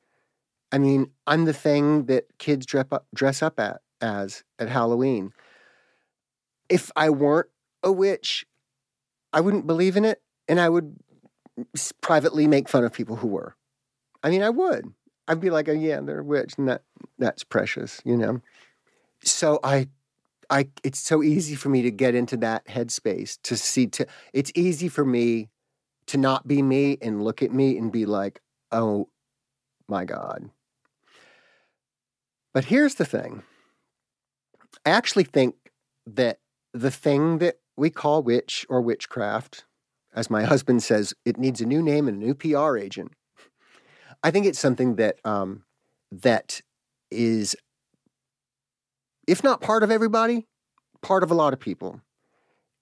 [0.72, 5.34] I mean, I'm the thing that kids dress up, at as at Halloween.
[6.70, 7.48] If I weren't
[7.84, 8.46] a witch,
[9.32, 10.98] I wouldn't believe in it, and I would
[12.02, 13.56] privately make fun of people who were.
[14.24, 14.94] I mean, I would.
[15.28, 16.84] I'd be like, "Oh yeah, they're a witch," and that
[17.18, 18.42] that's precious, you know
[19.24, 19.88] so I
[20.50, 24.52] I it's so easy for me to get into that headspace to see to it's
[24.56, 25.50] easy for me
[26.08, 28.42] to not be me and look at me and be like,
[28.72, 29.10] "Oh
[29.88, 30.50] my god."
[32.54, 33.44] But here's the thing.
[34.86, 35.56] I actually think
[36.06, 36.40] that
[36.74, 39.66] the thing that we call witch or witchcraft,
[40.16, 43.12] as my husband says, it needs a new name and a new PR agent.
[44.24, 45.64] I think it's something that um,
[46.12, 46.62] that
[47.12, 47.56] is,
[49.28, 50.48] if not part of everybody,
[51.02, 52.02] part of a lot of people,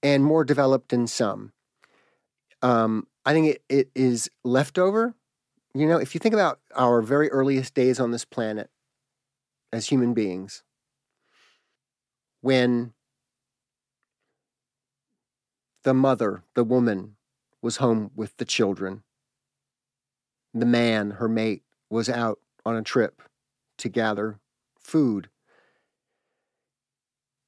[0.02, 1.52] and more developed in some.
[2.62, 5.14] Um, I think it, it is leftover.
[5.74, 8.70] You know, if you think about our very earliest days on this planet
[9.72, 10.62] as human beings,
[12.40, 12.92] when
[15.82, 17.16] the mother, the woman,
[17.60, 19.02] was home with the children,
[20.54, 23.22] the man, her mate, was out on a trip
[23.78, 24.38] to gather
[24.78, 25.28] food.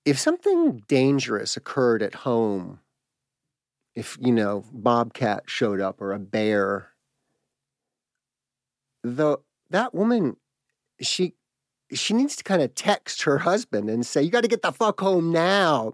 [0.08, 2.80] If something dangerous occurred at home,
[3.94, 6.92] if, you know, Bobcat showed up or a bear,
[9.02, 9.36] the
[9.68, 10.38] that woman,
[10.98, 11.34] she
[11.92, 14.72] she needs to kind of text her husband and say, "You got to get the
[14.72, 15.92] fuck home now,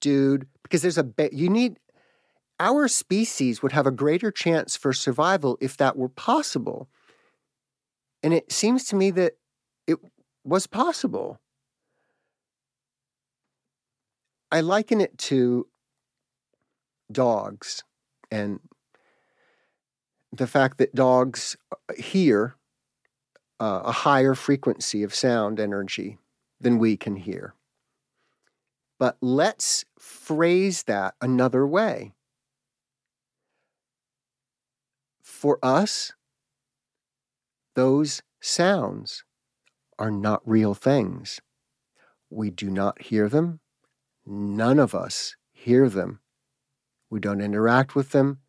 [0.00, 1.78] dude," because there's a be- you need
[2.58, 6.88] our species would have a greater chance for survival if that were possible.
[8.22, 9.34] And it seems to me that
[9.86, 9.98] it
[10.42, 11.38] was possible.
[14.52, 15.66] I liken it to
[17.10, 17.84] dogs
[18.30, 18.60] and
[20.30, 22.56] the fact that dogs uh, hear
[23.58, 26.18] uh, a higher frequency of sound energy
[26.60, 27.54] than we can hear.
[28.98, 32.12] But let's phrase that another way.
[35.22, 36.12] For us,
[37.74, 39.24] those sounds
[39.98, 41.40] are not real things.
[42.28, 43.60] We do not hear them.
[44.24, 46.20] None of us hear them.
[47.10, 48.40] We don't interact with them.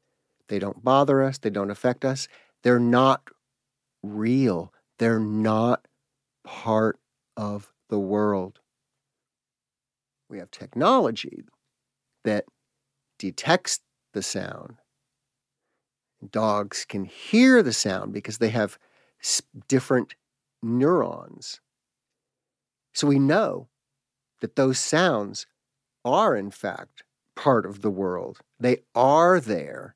[0.48, 1.38] They don't bother us.
[1.38, 2.28] They don't affect us.
[2.64, 3.30] They're not
[4.02, 4.74] real.
[5.00, 5.88] They're not
[6.44, 7.00] part
[7.36, 8.60] of the world.
[10.30, 11.44] We have technology
[12.24, 12.46] that
[13.18, 13.80] detects
[14.14, 14.78] the sound
[16.32, 18.78] Dogs can hear the sound because they have
[19.68, 20.16] different
[20.62, 21.60] neurons.
[22.94, 23.68] So we know
[24.42, 25.48] that those sounds
[26.06, 27.04] are, in fact,
[27.36, 28.40] part of the world.
[28.60, 29.96] They are there.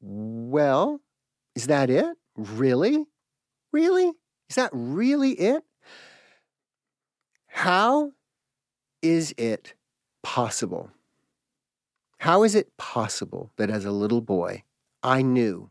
[0.00, 1.00] Well,
[1.54, 2.16] is that it?
[2.36, 3.06] Really?
[3.72, 4.12] Really?
[4.48, 5.62] Is that really it?
[7.46, 8.12] How
[9.02, 9.74] is it
[10.22, 10.90] possible
[12.20, 14.62] how is it possible that as a little boy,
[15.02, 15.70] I knew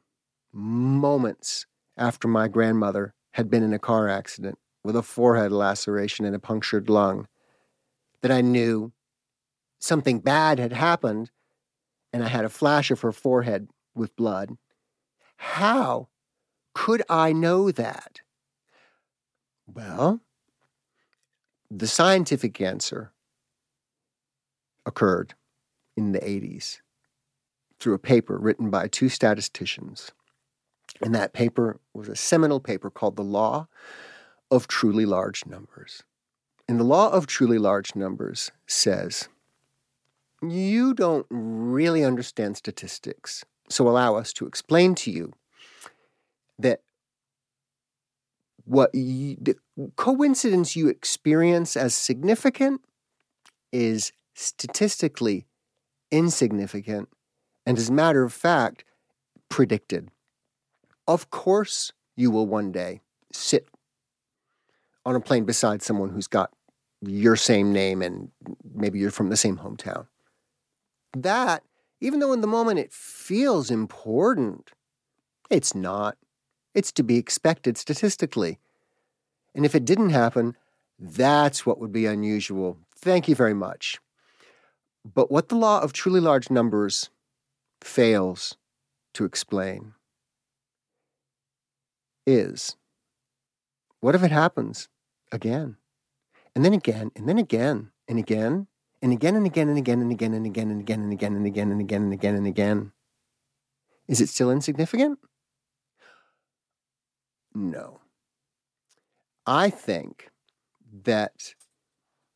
[0.52, 6.36] moments after my grandmother had been in a car accident with a forehead laceration and
[6.36, 7.27] a punctured lung
[8.21, 8.91] that I knew
[9.79, 11.31] something bad had happened
[12.11, 14.57] and I had a flash of her forehead with blood?
[15.37, 16.09] How
[16.73, 18.21] could I know that?
[19.67, 20.21] Well,
[21.69, 23.11] the scientific answer
[24.85, 25.35] occurred
[25.95, 26.79] in the 80s
[27.79, 30.11] through a paper written by two statisticians.
[31.01, 33.67] And that paper was a seminal paper called The Law
[34.51, 36.03] of Truly Large Numbers.
[36.69, 39.27] And the law of truly large numbers says
[40.43, 45.33] you don't really understand statistics, so allow us to explain to you
[46.59, 46.81] that
[48.65, 49.55] what you, the
[49.95, 52.81] coincidence you experience as significant
[53.71, 55.47] is statistically
[56.11, 57.09] insignificant,
[57.65, 58.83] and as a matter of fact,
[59.49, 60.11] predicted.
[61.07, 63.01] Of course, you will one day
[63.33, 63.67] sit
[65.03, 66.51] on a plane beside someone who's got
[67.01, 68.30] your same name and
[68.73, 70.07] maybe you're from the same hometown.
[71.15, 71.63] That,
[72.01, 74.71] even though in the moment it feels important,
[75.49, 76.17] it's not.
[76.76, 78.59] It's to be expected statistically.
[79.55, 80.55] And if it didn't happen,
[80.99, 82.77] that's what would be unusual.
[82.95, 83.99] Thank you very much.
[85.05, 87.09] But what the law of truly large numbers
[87.81, 88.57] fails
[89.13, 89.93] to explain
[92.27, 92.76] is
[94.01, 94.88] what if it happens
[95.31, 95.77] again?
[96.55, 98.67] And then again, and then again, and again,
[99.01, 101.45] and again, and again, and again, and again, and again, and again, and again, and
[101.45, 102.91] again, and again, and again, and again.
[104.07, 105.19] Is it still insignificant?
[107.53, 107.99] No.
[109.45, 110.30] I think
[111.03, 111.53] that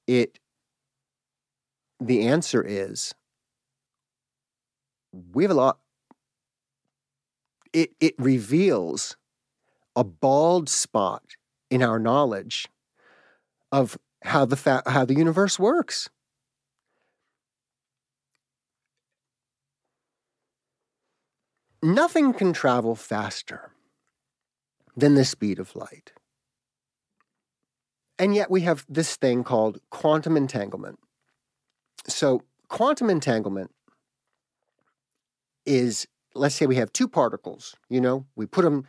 [0.07, 0.39] it
[1.99, 3.13] the answer is
[5.31, 5.79] we have a lot.
[7.71, 9.15] It, it reveals
[9.95, 11.23] a bald spot
[11.69, 12.67] in our knowledge
[13.73, 16.09] of how the fa- how the universe works.
[21.81, 23.71] Nothing can travel faster
[24.95, 26.13] than the speed of light.
[28.19, 30.99] And yet we have this thing called quantum entanglement.
[32.07, 33.71] So, quantum entanglement
[35.65, 38.85] is let's say we have two particles, you know, we put them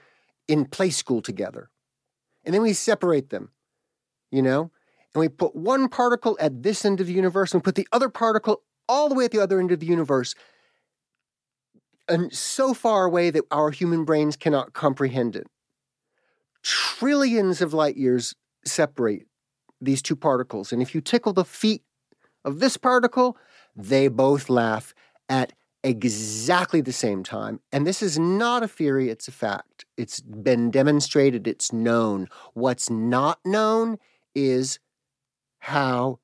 [0.46, 1.70] in play school together,
[2.44, 3.50] and then we separate them,
[4.34, 4.70] you know,
[5.14, 8.08] and we put one particle at this end of the universe and put the other
[8.08, 10.34] particle all the way at the other end of the universe,
[12.08, 15.46] and so far away that our human brains cannot comprehend it.
[16.62, 18.34] Trillions of light years
[18.66, 19.26] separate
[19.80, 20.72] these two particles.
[20.72, 21.82] And if you tickle the feet
[22.44, 23.36] of this particle,
[23.76, 24.94] they both laugh
[25.28, 25.52] at
[25.82, 27.60] exactly the same time.
[27.70, 29.84] And this is not a theory, it's a fact.
[29.96, 32.28] It's been demonstrated, it's known.
[32.54, 33.98] What's not known
[34.34, 34.78] is
[35.60, 36.18] how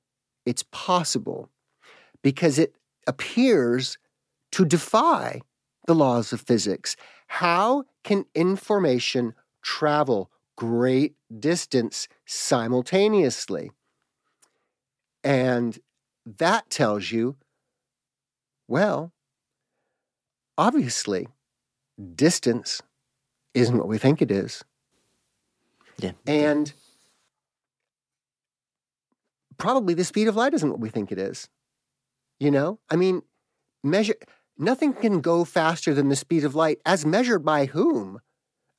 [0.45, 1.49] it's possible
[2.23, 2.75] because it
[3.07, 3.99] appears
[4.53, 5.41] to defy
[5.87, 6.97] the laws of physics.
[7.27, 13.71] How can information travel great distance simultaneously?
[15.23, 15.79] And
[16.25, 17.37] that tells you,
[18.69, 19.13] well,
[20.57, 21.29] obviously,
[22.15, 22.83] distance
[23.55, 24.65] isn't what we think it is.
[25.99, 26.13] Yeah.
[26.27, 26.73] And
[29.61, 31.49] probably the speed of light isn't what we think it is.
[32.41, 32.81] You know?
[32.91, 33.23] I mean,
[33.85, 34.17] measure
[34.59, 38.21] nothing can go faster than the speed of light as measured by whom?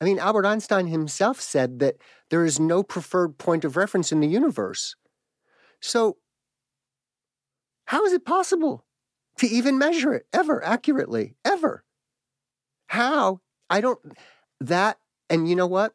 [0.00, 1.96] I mean, Albert Einstein himself said that
[2.28, 4.96] there is no preferred point of reference in the universe.
[5.80, 6.16] So,
[7.86, 8.84] how is it possible
[9.38, 11.36] to even measure it ever accurately?
[11.44, 11.84] Ever?
[12.88, 13.40] How?
[13.70, 14.00] I don't,
[14.60, 14.98] that,
[15.30, 15.94] and you know what?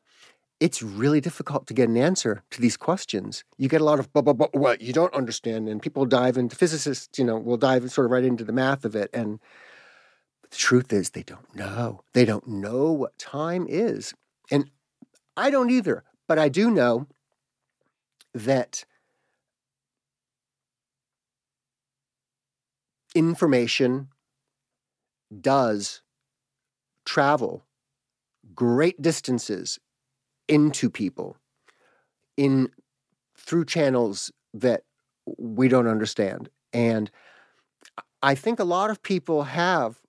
[0.60, 3.44] It's really difficult to get an answer to these questions.
[3.58, 6.36] You get a lot of, but, but, but, what you don't understand, and people dive
[6.36, 9.12] into, physicists, you know, will dive sort of right into the math of it.
[9.14, 9.40] And
[10.50, 12.02] the truth is, they don't know.
[12.14, 14.16] They don't know what time is.
[14.50, 14.72] And
[15.36, 17.08] I don't either, but I do know
[18.34, 18.84] that
[23.14, 24.10] information
[25.42, 26.02] does
[27.06, 27.66] travel
[28.54, 29.80] great distances
[30.48, 31.38] into people
[32.38, 32.70] in
[33.38, 34.84] through channels that
[35.38, 36.50] we don't understand.
[36.74, 37.12] And
[38.22, 40.02] i think a lot of people have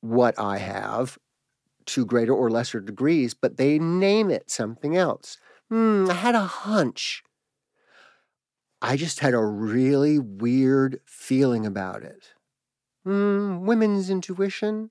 [0.00, 1.18] what i have
[1.86, 5.38] to greater or lesser degrees but they name it something else.
[5.68, 7.22] Hmm, i had a hunch.
[8.82, 12.32] I just had a really weird feeling about it.
[13.04, 14.90] Hmm, women's intuition?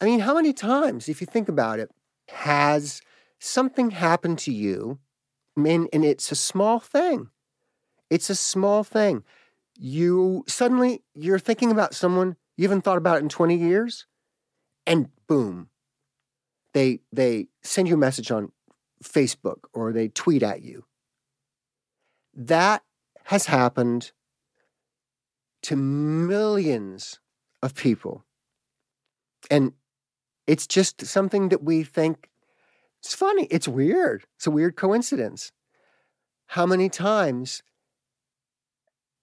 [0.00, 1.90] I mean how many times if you think about it
[2.28, 3.00] has
[3.46, 4.98] something happened to you,
[5.56, 7.30] and, and it's a small thing.
[8.10, 9.24] It's a small thing.
[9.78, 14.06] You suddenly you're thinking about someone you haven't thought about in 20 years,
[14.86, 15.68] and boom,
[16.72, 18.52] they they send you a message on
[19.02, 20.84] Facebook or they tweet at you.
[22.34, 22.82] That
[23.24, 24.12] has happened
[25.62, 27.18] to millions
[27.62, 28.24] of people.
[29.50, 29.72] And
[30.46, 32.28] it's just something that we think
[33.02, 33.46] it's funny.
[33.50, 34.24] It's weird.
[34.36, 35.52] It's a weird coincidence.
[36.48, 37.62] How many times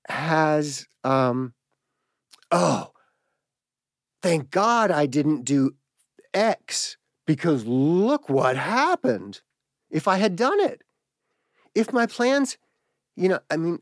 [0.10, 1.54] has, um,
[2.52, 2.92] oh,
[4.22, 5.76] thank God I didn't do
[6.34, 9.42] X because look what happened
[9.90, 10.82] if I had done it.
[11.76, 12.58] If my plans,
[13.16, 13.80] you know, I mean,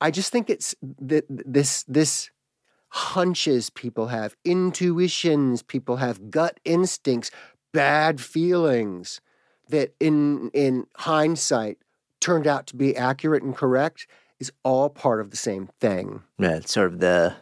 [0.00, 2.30] I just think it's that this, this,
[2.88, 7.30] hunches people have, intuitions people have, gut instincts,
[7.76, 9.20] bad feelings
[9.68, 11.78] that in in hindsight
[12.20, 14.06] turned out to be accurate and correct
[14.38, 16.22] is all part of the same thing.
[16.38, 17.34] Yeah, it's sort of the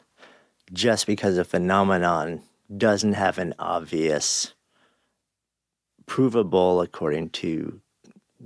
[0.72, 2.42] just because a phenomenon
[2.76, 4.54] doesn't have an obvious
[6.06, 7.80] provable according to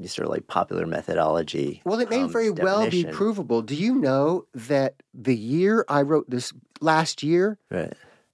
[0.06, 1.82] sort of like popular methodology.
[1.84, 3.62] Well, it may um, very well be provable.
[3.62, 7.92] Do you know that the year I wrote this last year, Right.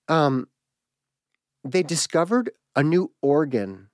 [0.08, 0.48] um,
[1.64, 3.88] they discovered a new organ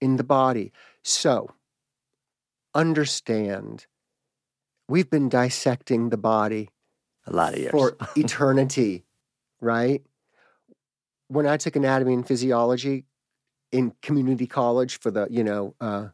[0.00, 0.72] in the body.
[1.02, 1.50] So,
[2.74, 3.86] understand,
[4.88, 6.70] we've been dissecting the body
[7.26, 7.70] A lot of years.
[7.70, 9.04] for eternity,
[9.60, 10.02] right?
[11.28, 13.04] When I took anatomy and physiology
[13.72, 16.08] in community college for the, you know, uh,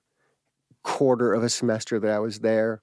[0.83, 2.83] quarter of a semester that I was there,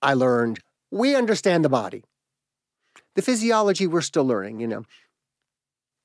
[0.00, 2.04] I learned we understand the body.
[3.16, 4.84] The physiology we're still learning, you know.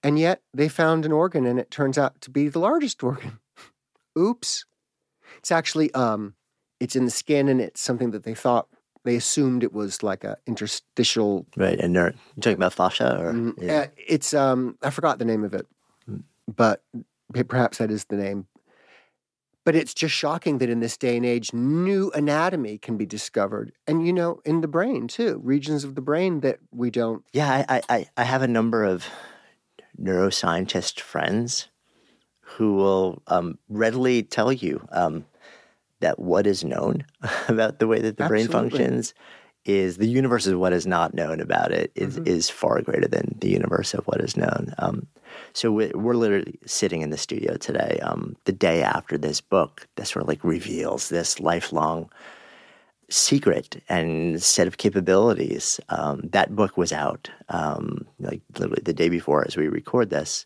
[0.04, 3.40] And yet they found an organ and it turns out to be the largest organ.
[4.18, 4.66] Oops.
[5.38, 6.36] It's actually um
[6.80, 8.68] it's in the skin and it's something that they thought
[9.04, 13.54] they assumed it was like a interstitial Right, and you're talking about fascia, or Mm,
[13.62, 13.80] yeah.
[13.80, 15.66] uh, it's um I forgot the name of it,
[16.54, 16.84] but
[17.48, 18.48] perhaps that is the name.
[19.64, 23.72] But it's just shocking that in this day and age, new anatomy can be discovered,
[23.86, 27.24] and you know, in the brain too, regions of the brain that we don't.
[27.32, 29.06] Yeah, I, I- I have a number of
[30.02, 31.68] neuroscientist friends
[32.42, 35.26] who will um, readily tell you um,
[36.00, 37.06] that what is known
[37.48, 39.14] about the way that the brain functions
[39.64, 42.28] is the universe of what is not known about it is, Mm-hmm.
[42.28, 44.74] is far greater than the universe of what is known.
[44.80, 45.06] Um,
[45.54, 49.88] so we're, we're literally sitting in the studio today, um, the day after this book
[49.96, 52.10] that sort of like reveals this lifelong
[53.12, 55.80] secret and set of capabilities.
[55.90, 60.46] Um, that book was out um, like literally the day before as we record this.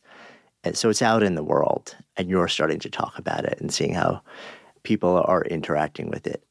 [0.63, 3.71] And so it's out in the world, and you're starting to talk about it and
[3.71, 4.21] seeing how
[4.81, 6.43] people are interacting with it.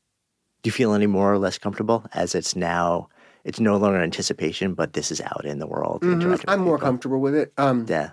[0.62, 3.08] Do you feel any more or less comfortable as it's now?
[3.44, 6.02] It's no longer anticipation, but this is out in the world.
[6.02, 7.52] Mhm, I'm more comfortable with it.
[7.58, 8.10] Um, Yeah,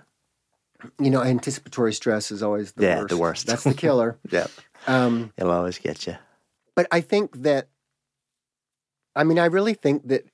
[0.98, 3.08] you know, anticipatory stress is always the Yeah, worst.
[3.08, 3.46] the worst.
[3.46, 4.18] That's the killer.
[4.30, 4.48] yeah.
[4.88, 6.16] Um, It'll always get you.
[6.74, 7.68] but I think that,
[9.14, 10.26] I mean, I really think that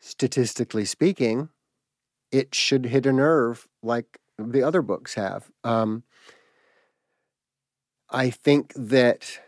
[0.00, 1.48] statistically speaking,
[2.30, 5.50] it should hit a nerve like the other books have.
[5.64, 6.04] Um,
[8.10, 9.38] I think that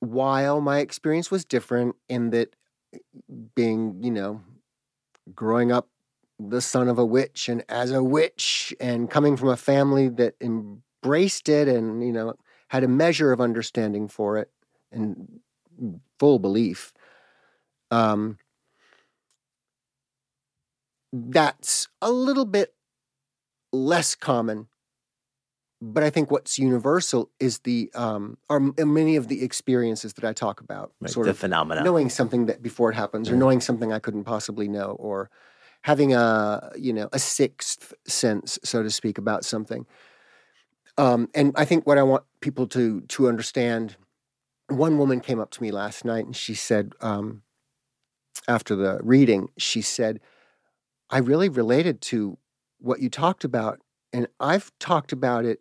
[0.00, 2.54] while my experience was different in that
[3.54, 4.42] being, you know,
[5.34, 5.88] growing up
[6.38, 10.34] the son of a witch and as a witch and coming from a family that
[10.40, 12.34] embraced it and, you know,
[12.68, 14.50] had a measure of understanding for it
[14.90, 15.40] and
[16.18, 16.92] full belief.
[17.90, 18.38] Um,
[21.12, 22.74] that's a little bit
[23.72, 24.68] less common.
[25.82, 30.24] But I think what's universal is the um, are m- many of the experiences that
[30.24, 31.82] I talk about, Right, sort the of phenomena.
[31.82, 35.30] knowing something that before it happens, or knowing something I couldn't possibly know, or
[35.82, 39.86] having a you know a sixth sense, so to speak, about something.
[40.98, 43.96] Um, and I think what I want people to to understand.
[44.70, 47.42] One woman came up to me last night and she said, um,
[48.48, 50.20] after the reading, she said,
[51.10, 52.38] "I really related to
[52.78, 53.80] what you talked about,
[54.12, 55.60] and I've talked about it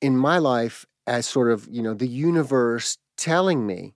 [0.00, 3.94] in my life as sort of you know the universe telling me."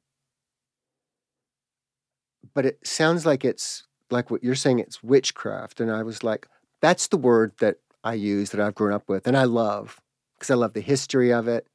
[2.54, 4.78] But it sounds like it's like what you're saying.
[4.80, 6.48] It's witchcraft, and I was like,
[6.80, 10.00] "That's the word that I use that I've grown up with, and I love
[10.34, 11.66] because I love the history of it."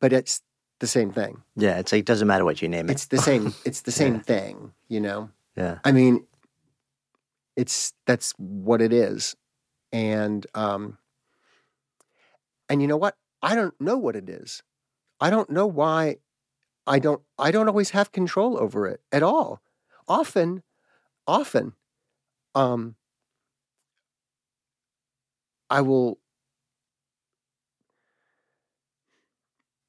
[0.00, 0.42] But it's
[0.78, 1.42] the same thing.
[1.56, 2.92] Yeah, it's like it doesn't matter what you name it.
[2.92, 3.54] It's the same.
[3.64, 4.20] It's the same Yeah.
[4.22, 4.72] thing.
[4.88, 5.30] You know.
[5.56, 5.78] yeah.
[5.84, 6.26] I mean,
[7.56, 9.36] it's that's what it is,
[9.92, 10.98] and um,
[12.68, 13.16] and you know what?
[13.42, 14.62] I don't know what it is.
[15.20, 16.16] I don't know why.
[16.86, 17.22] I don't.
[17.38, 19.60] I don't always have control over it at all.
[20.06, 20.62] Often,
[21.26, 21.74] often,
[22.54, 22.94] um,
[25.68, 26.18] I will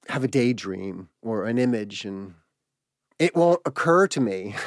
[0.10, 2.36] have a daydream or an image, and
[3.18, 4.56] it won't occur to me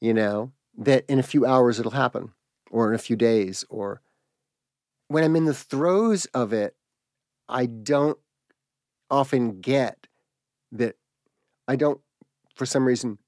[0.00, 2.32] you know, that in a few hours it'll happen
[2.70, 4.00] or in a few days or
[5.08, 6.74] when I'm in the throes of it,
[7.48, 8.18] I don't
[9.08, 10.08] often get
[10.72, 10.96] that
[11.68, 12.00] I don't
[12.56, 13.18] for some reason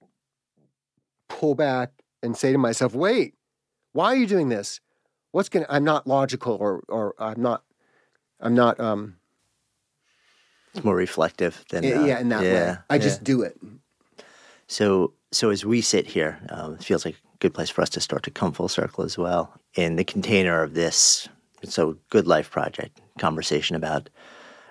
[1.28, 1.92] pull back
[2.22, 3.34] and say to myself, "Wait,
[3.92, 4.80] why are you doing this?
[5.30, 7.62] What's going I'm not logical or or I'm not
[8.40, 9.16] I'm not um
[10.78, 12.76] It's more reflective than yeah, uh, yeah in that way.
[12.88, 12.98] I yeah.
[12.98, 13.58] just do it.
[14.66, 17.90] So, so as we sit here, um, it feels like a good place for us
[17.90, 19.52] to start to come full circle as well.
[19.74, 21.28] In the container of this,
[21.64, 24.08] so good life project conversation about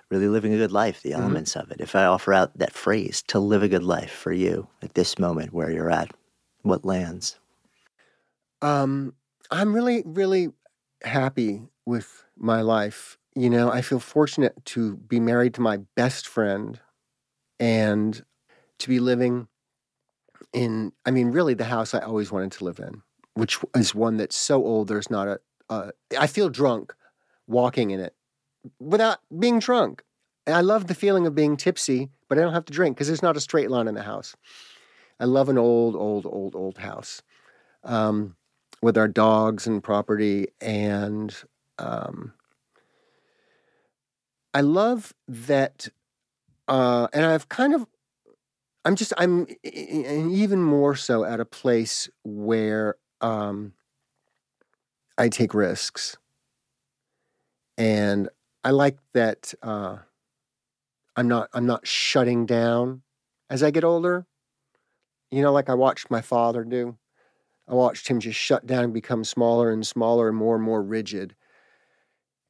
[0.10, 1.82] really living a good life, the elements of it.
[1.82, 5.20] If I offer out that phrase to live a good life for you at this
[5.20, 6.12] moment where you're at,
[6.62, 7.38] what lands?
[8.62, 9.14] Um,
[9.52, 10.50] I'm really, really
[11.04, 13.18] happy with my life.
[13.38, 16.80] You know, I feel fortunate to be married to my best friend
[17.60, 18.26] and
[18.80, 19.48] to be living
[20.54, 23.04] in, I mean, really the house I always wanted to live in,
[23.36, 25.40] which is one that's so old, there's not a,
[25.70, 26.96] uh, I feel drunk
[27.46, 28.16] walking in it
[28.80, 30.02] without being drunk.
[30.48, 33.06] And I love the feeling of being tipsy, but I don't have to drink because
[33.06, 34.36] there's not a straight line in the house.
[35.20, 37.22] I love an old, old, old, old house.
[37.84, 38.36] Um,
[38.82, 40.48] with our dogs and property.
[40.60, 41.36] And
[41.80, 42.34] um,
[44.58, 45.88] I love that.
[46.68, 47.86] Uh, and I've kind of,
[48.84, 53.74] I'm just, I'm even more so at a place where um,
[55.16, 56.18] I take risks.
[57.78, 58.30] And
[58.64, 59.98] I like that uh,
[61.16, 63.04] I'm not I'm not shutting down
[63.52, 64.26] as I get older.
[65.30, 66.98] You know, like I watched my father do.
[67.68, 70.82] I watched him just shut down and become smaller and smaller and more and more
[70.82, 71.36] rigid.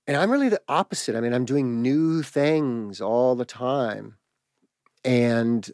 [0.08, 1.16] And I'm really the opposite.
[1.16, 4.16] I mean, I'm doing new things all the time
[5.04, 5.70] and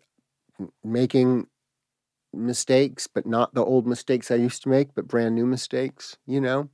[0.84, 1.48] making
[2.34, 6.42] mistakes, but not the old mistakes I used to make, but brand new mistakes, you
[6.42, 6.70] know?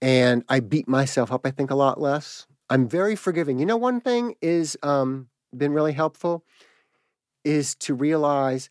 [0.00, 2.46] And I beat myself up, I think, a lot less.
[2.70, 3.58] I'm very forgiving.
[3.58, 6.44] You know, one thing is um, been really helpful
[7.44, 8.70] is to realize,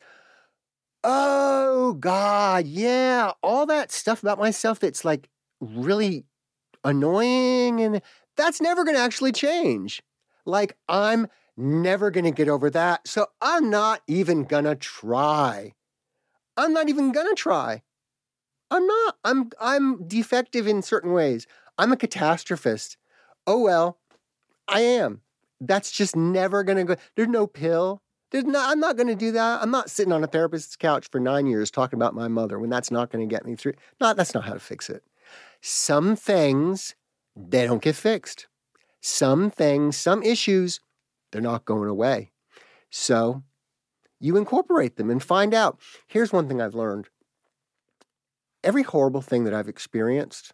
[1.04, 5.30] oh God, yeah, all that stuff about myself that's like
[5.60, 6.26] really
[6.84, 8.02] annoying and
[8.38, 10.02] that's never going to actually change.
[10.46, 11.28] Like I'm
[11.58, 13.08] never going to get over that.
[13.08, 15.74] So I'm not even going to try.
[16.58, 17.82] I'm not even going to try.
[18.72, 19.18] I'm not.
[19.24, 21.48] I'm I'm defective in certain ways.
[21.78, 22.98] I'm a catastrophist.
[23.48, 23.98] Oh well,
[24.68, 25.22] I am.
[25.60, 27.02] That's just never going to go.
[27.16, 28.02] There's no pill.
[28.32, 29.62] There's not, I'm not going to do that.
[29.62, 32.70] I'm not sitting on a therapist's couch for nine years talking about my mother when
[32.70, 33.74] that's not going to get me through.
[34.00, 35.04] Not that's not how to fix it.
[35.62, 36.96] Some things
[37.36, 38.48] they don't get fixed.
[39.02, 40.80] Some things, some issues,
[41.32, 42.32] they're not going away.
[42.90, 43.44] So
[44.20, 45.80] you incorporate them and find out.
[46.08, 47.10] Here's one thing I've learned
[48.64, 50.54] every horrible thing that I've experienced,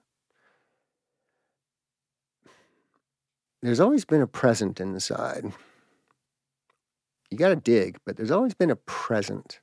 [3.61, 5.51] there's always been a present inside.
[7.31, 9.59] You got to dig, but there's always been a present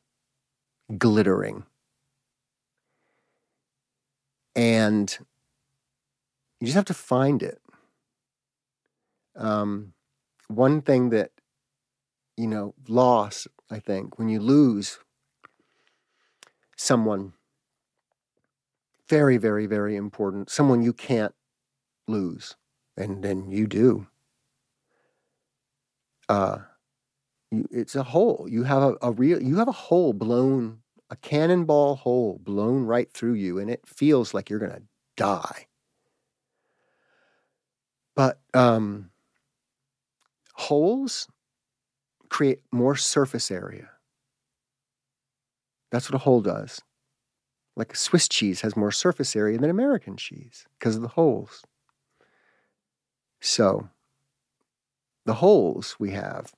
[0.99, 1.65] glittering.
[4.57, 5.17] And
[6.63, 7.61] you just have to find it.
[9.35, 9.95] Um,
[10.47, 11.33] one thing that,
[12.37, 15.01] you know, loss, I think, when you lose
[16.77, 17.33] someone
[19.09, 21.35] very, very, very important, someone you can't
[22.07, 22.55] lose,
[22.97, 24.07] and then you do.
[26.29, 26.59] Uh,
[27.51, 28.47] you, it's a hole.
[28.49, 33.11] You have a, a real, you have a hole blown, a cannonball hole blown right
[33.13, 34.83] through you, and it feels like you're going to
[35.17, 35.67] die.
[38.15, 39.11] But um,
[40.55, 41.29] holes
[42.29, 43.91] create more surface area.
[45.91, 46.81] That's what a hole does.
[47.77, 51.63] Like Swiss cheese has more surface area than American cheese because of the holes.
[53.41, 53.89] So,
[55.25, 56.53] the holes we have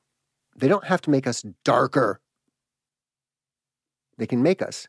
[0.56, 2.20] they don't have to make us darker.
[4.18, 4.86] They can make us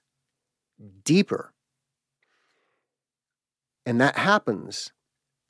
[1.04, 1.54] deeper.
[3.86, 4.92] And that happens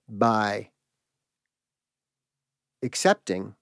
[0.07, 0.69] by
[2.85, 3.55] accepting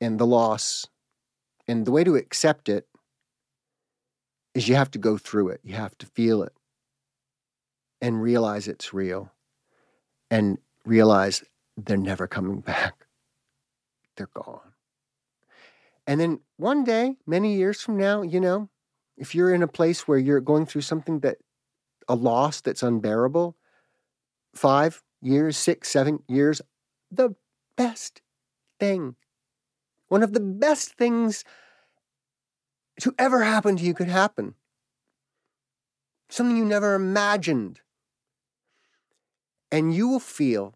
[0.00, 0.86] and the loss.
[1.66, 2.86] And the way to accept it
[4.54, 6.52] is you have to go through it, you have to feel it
[8.02, 9.32] and realize it's real
[10.30, 11.42] and realize
[11.76, 13.04] they're never coming back
[14.16, 14.60] they're gone.
[16.06, 18.68] And then one day, many years from now, you know,
[19.16, 21.38] if you're in a place where you're going through something that
[22.08, 23.56] a loss that's unbearable,
[24.54, 26.60] five years, six, seven years,
[27.10, 27.34] the
[27.76, 28.22] best
[28.78, 29.16] thing,
[30.08, 31.44] one of the best things
[33.00, 34.54] to ever happen to you could happen.
[36.28, 37.80] Something you never imagined.
[39.72, 40.74] And you will feel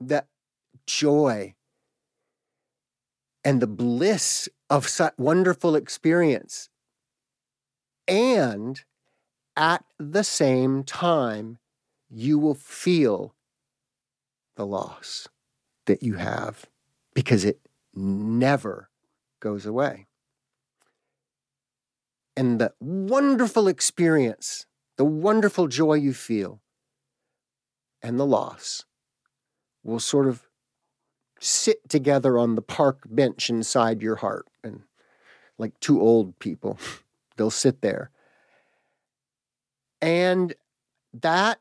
[0.00, 0.26] that
[0.86, 1.54] joy
[3.44, 6.68] and the bliss of such wonderful experience.
[8.06, 8.82] And
[9.56, 11.58] at the same time,
[12.14, 13.34] you will feel
[14.56, 15.28] the loss
[15.86, 16.66] that you have
[17.14, 17.58] because it
[17.94, 18.90] never
[19.40, 20.06] goes away.
[22.36, 24.66] And the wonderful experience,
[24.96, 26.60] the wonderful joy you feel,
[28.02, 28.84] and the loss
[29.82, 30.46] will sort of
[31.40, 34.82] sit together on the park bench inside your heart and
[35.58, 36.78] like two old people
[37.36, 38.10] they'll sit there
[40.00, 40.54] and
[41.12, 41.58] that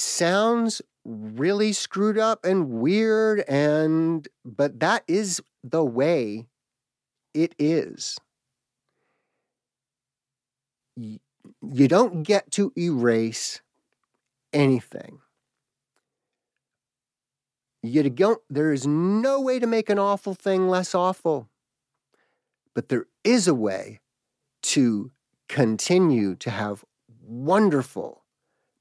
[0.00, 6.46] sounds really screwed up and weird and but that is the way
[7.32, 8.18] it is
[10.96, 13.62] you don't get to erase
[14.52, 15.20] anything
[17.82, 21.48] you don't, there is no way to make an awful thing less awful.
[22.74, 24.00] But there is a way
[24.62, 25.10] to
[25.48, 26.84] continue to have
[27.26, 28.22] wonderful,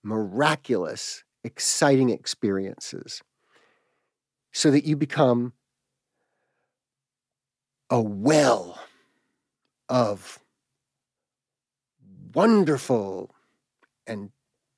[0.03, 3.21] miraculous, exciting experiences
[4.51, 5.53] so that you become
[7.89, 8.79] a well
[9.87, 10.39] of
[12.33, 13.33] wonderful
[14.05, 14.31] and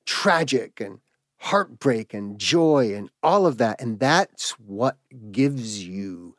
[0.06, 1.00] tragic and
[1.38, 3.80] heartbreak and joy and all of that.
[3.80, 4.96] And that's what
[5.30, 6.36] gives you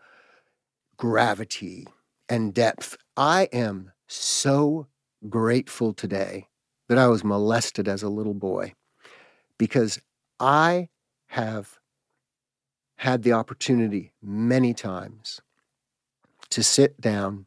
[0.97, 1.87] gravity
[2.29, 2.97] and depth.
[3.17, 4.87] I am so
[5.29, 6.47] grateful today
[6.89, 8.73] that I was molested as a little boy
[9.57, 9.99] because
[10.39, 10.89] I
[11.27, 11.79] have
[12.97, 15.41] had the opportunity many times
[16.49, 17.45] to sit down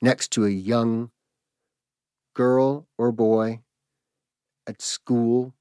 [0.00, 1.10] next to a young
[2.34, 3.60] girl or boy
[4.66, 5.54] at school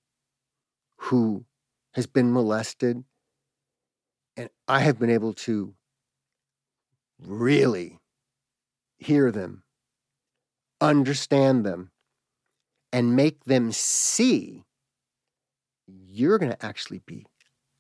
[0.97, 1.45] who
[1.93, 3.03] has been molested.
[4.37, 5.73] And I have been able to
[7.19, 7.99] really
[8.97, 9.63] hear them,
[10.79, 11.91] understand them,
[12.91, 14.65] and make them see
[15.87, 17.25] you're going to actually be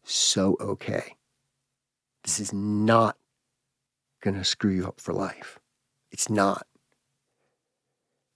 [0.03, 1.15] so okay.
[2.23, 3.17] This is not
[4.21, 5.59] going to screw you up for life.
[6.11, 6.65] It's not.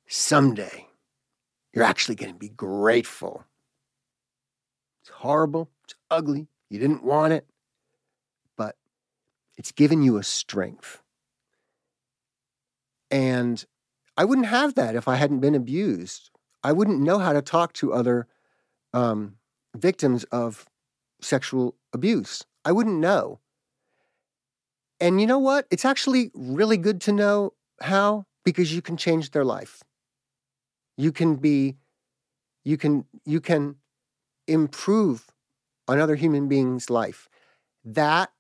[0.08, 0.88] Someday,
[1.74, 3.44] you're actually going to be grateful.
[5.02, 5.70] It's horrible.
[5.84, 6.48] It's ugly.
[6.70, 7.46] You didn't want it.
[8.58, 8.76] But
[9.58, 11.02] it's given you a strength.
[13.12, 13.64] And
[14.18, 16.32] I wouldn't have that if I hadn't been abused.
[16.66, 18.26] I wouldn't know how to talk to other
[18.92, 19.36] um,
[19.78, 20.66] victims of
[21.22, 22.44] sexual abuse.
[22.66, 23.40] I wouldn't know.
[25.00, 25.68] And you know what?
[25.70, 29.84] It's actually really good to know how because you can change their life.
[30.98, 31.76] You can be,
[32.64, 33.76] you can, you can
[34.48, 35.28] improve
[35.88, 37.30] another human being's life.
[37.84, 38.32] That,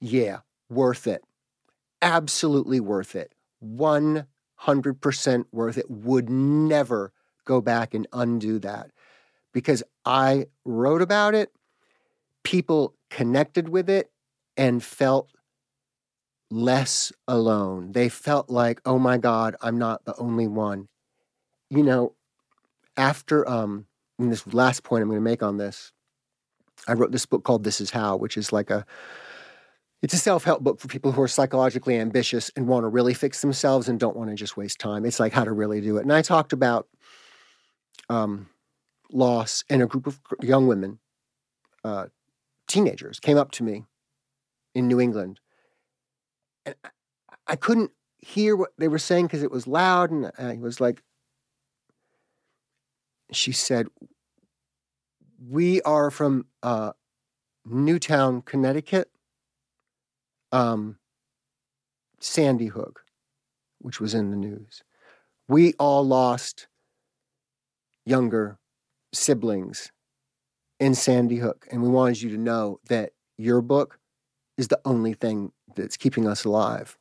[0.00, 0.38] yeah,
[0.70, 1.22] worth it.
[2.00, 3.34] Absolutely worth it.
[3.62, 5.90] 100% worth it.
[5.90, 7.12] Would never
[7.48, 8.92] go back and undo that
[9.52, 11.50] because I wrote about it.
[12.44, 14.10] People connected with it
[14.56, 15.30] and felt
[16.50, 17.92] less alone.
[17.92, 20.88] They felt like, oh my God, I'm not the only one.
[21.70, 22.14] You know,
[22.96, 23.86] after um,
[24.18, 25.92] this last point I'm going to make on this,
[26.86, 28.84] I wrote this book called This Is How, which is like a
[30.00, 33.40] it's a self-help book for people who are psychologically ambitious and want to really fix
[33.40, 35.04] themselves and don't want to just waste time.
[35.04, 36.02] It's like how to really do it.
[36.02, 36.86] And I talked about
[38.08, 38.48] um,
[39.10, 40.98] loss and a group of young women,
[41.84, 42.06] uh,
[42.66, 43.84] teenagers, came up to me
[44.74, 45.40] in New England
[46.68, 46.74] and
[47.46, 50.10] I couldn't hear what they were saying because it was loud.
[50.10, 51.02] And I was like,
[53.32, 53.86] she said,
[55.48, 56.92] We are from uh,
[57.64, 59.10] Newtown, Connecticut,
[60.52, 60.98] um,
[62.20, 63.04] Sandy Hook,
[63.78, 64.82] which was in the news.
[65.48, 66.67] We all lost
[68.08, 68.58] younger
[69.12, 69.92] siblings
[70.80, 71.66] in Sandy Hook.
[71.70, 73.98] And we wanted you to know that your book
[74.56, 76.96] is the only thing that's keeping us alive.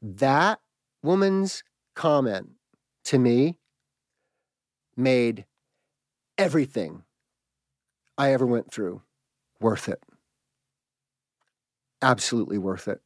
[0.00, 0.60] That
[1.02, 1.62] woman's
[1.94, 2.50] comment
[3.04, 3.58] to me
[4.96, 5.44] made
[6.38, 7.02] everything
[8.16, 9.02] I ever went through
[9.60, 10.02] worth it.
[12.02, 13.00] Absolutely worth it.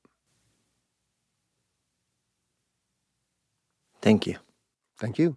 [4.00, 4.36] Thank you.
[4.98, 5.36] Thank you.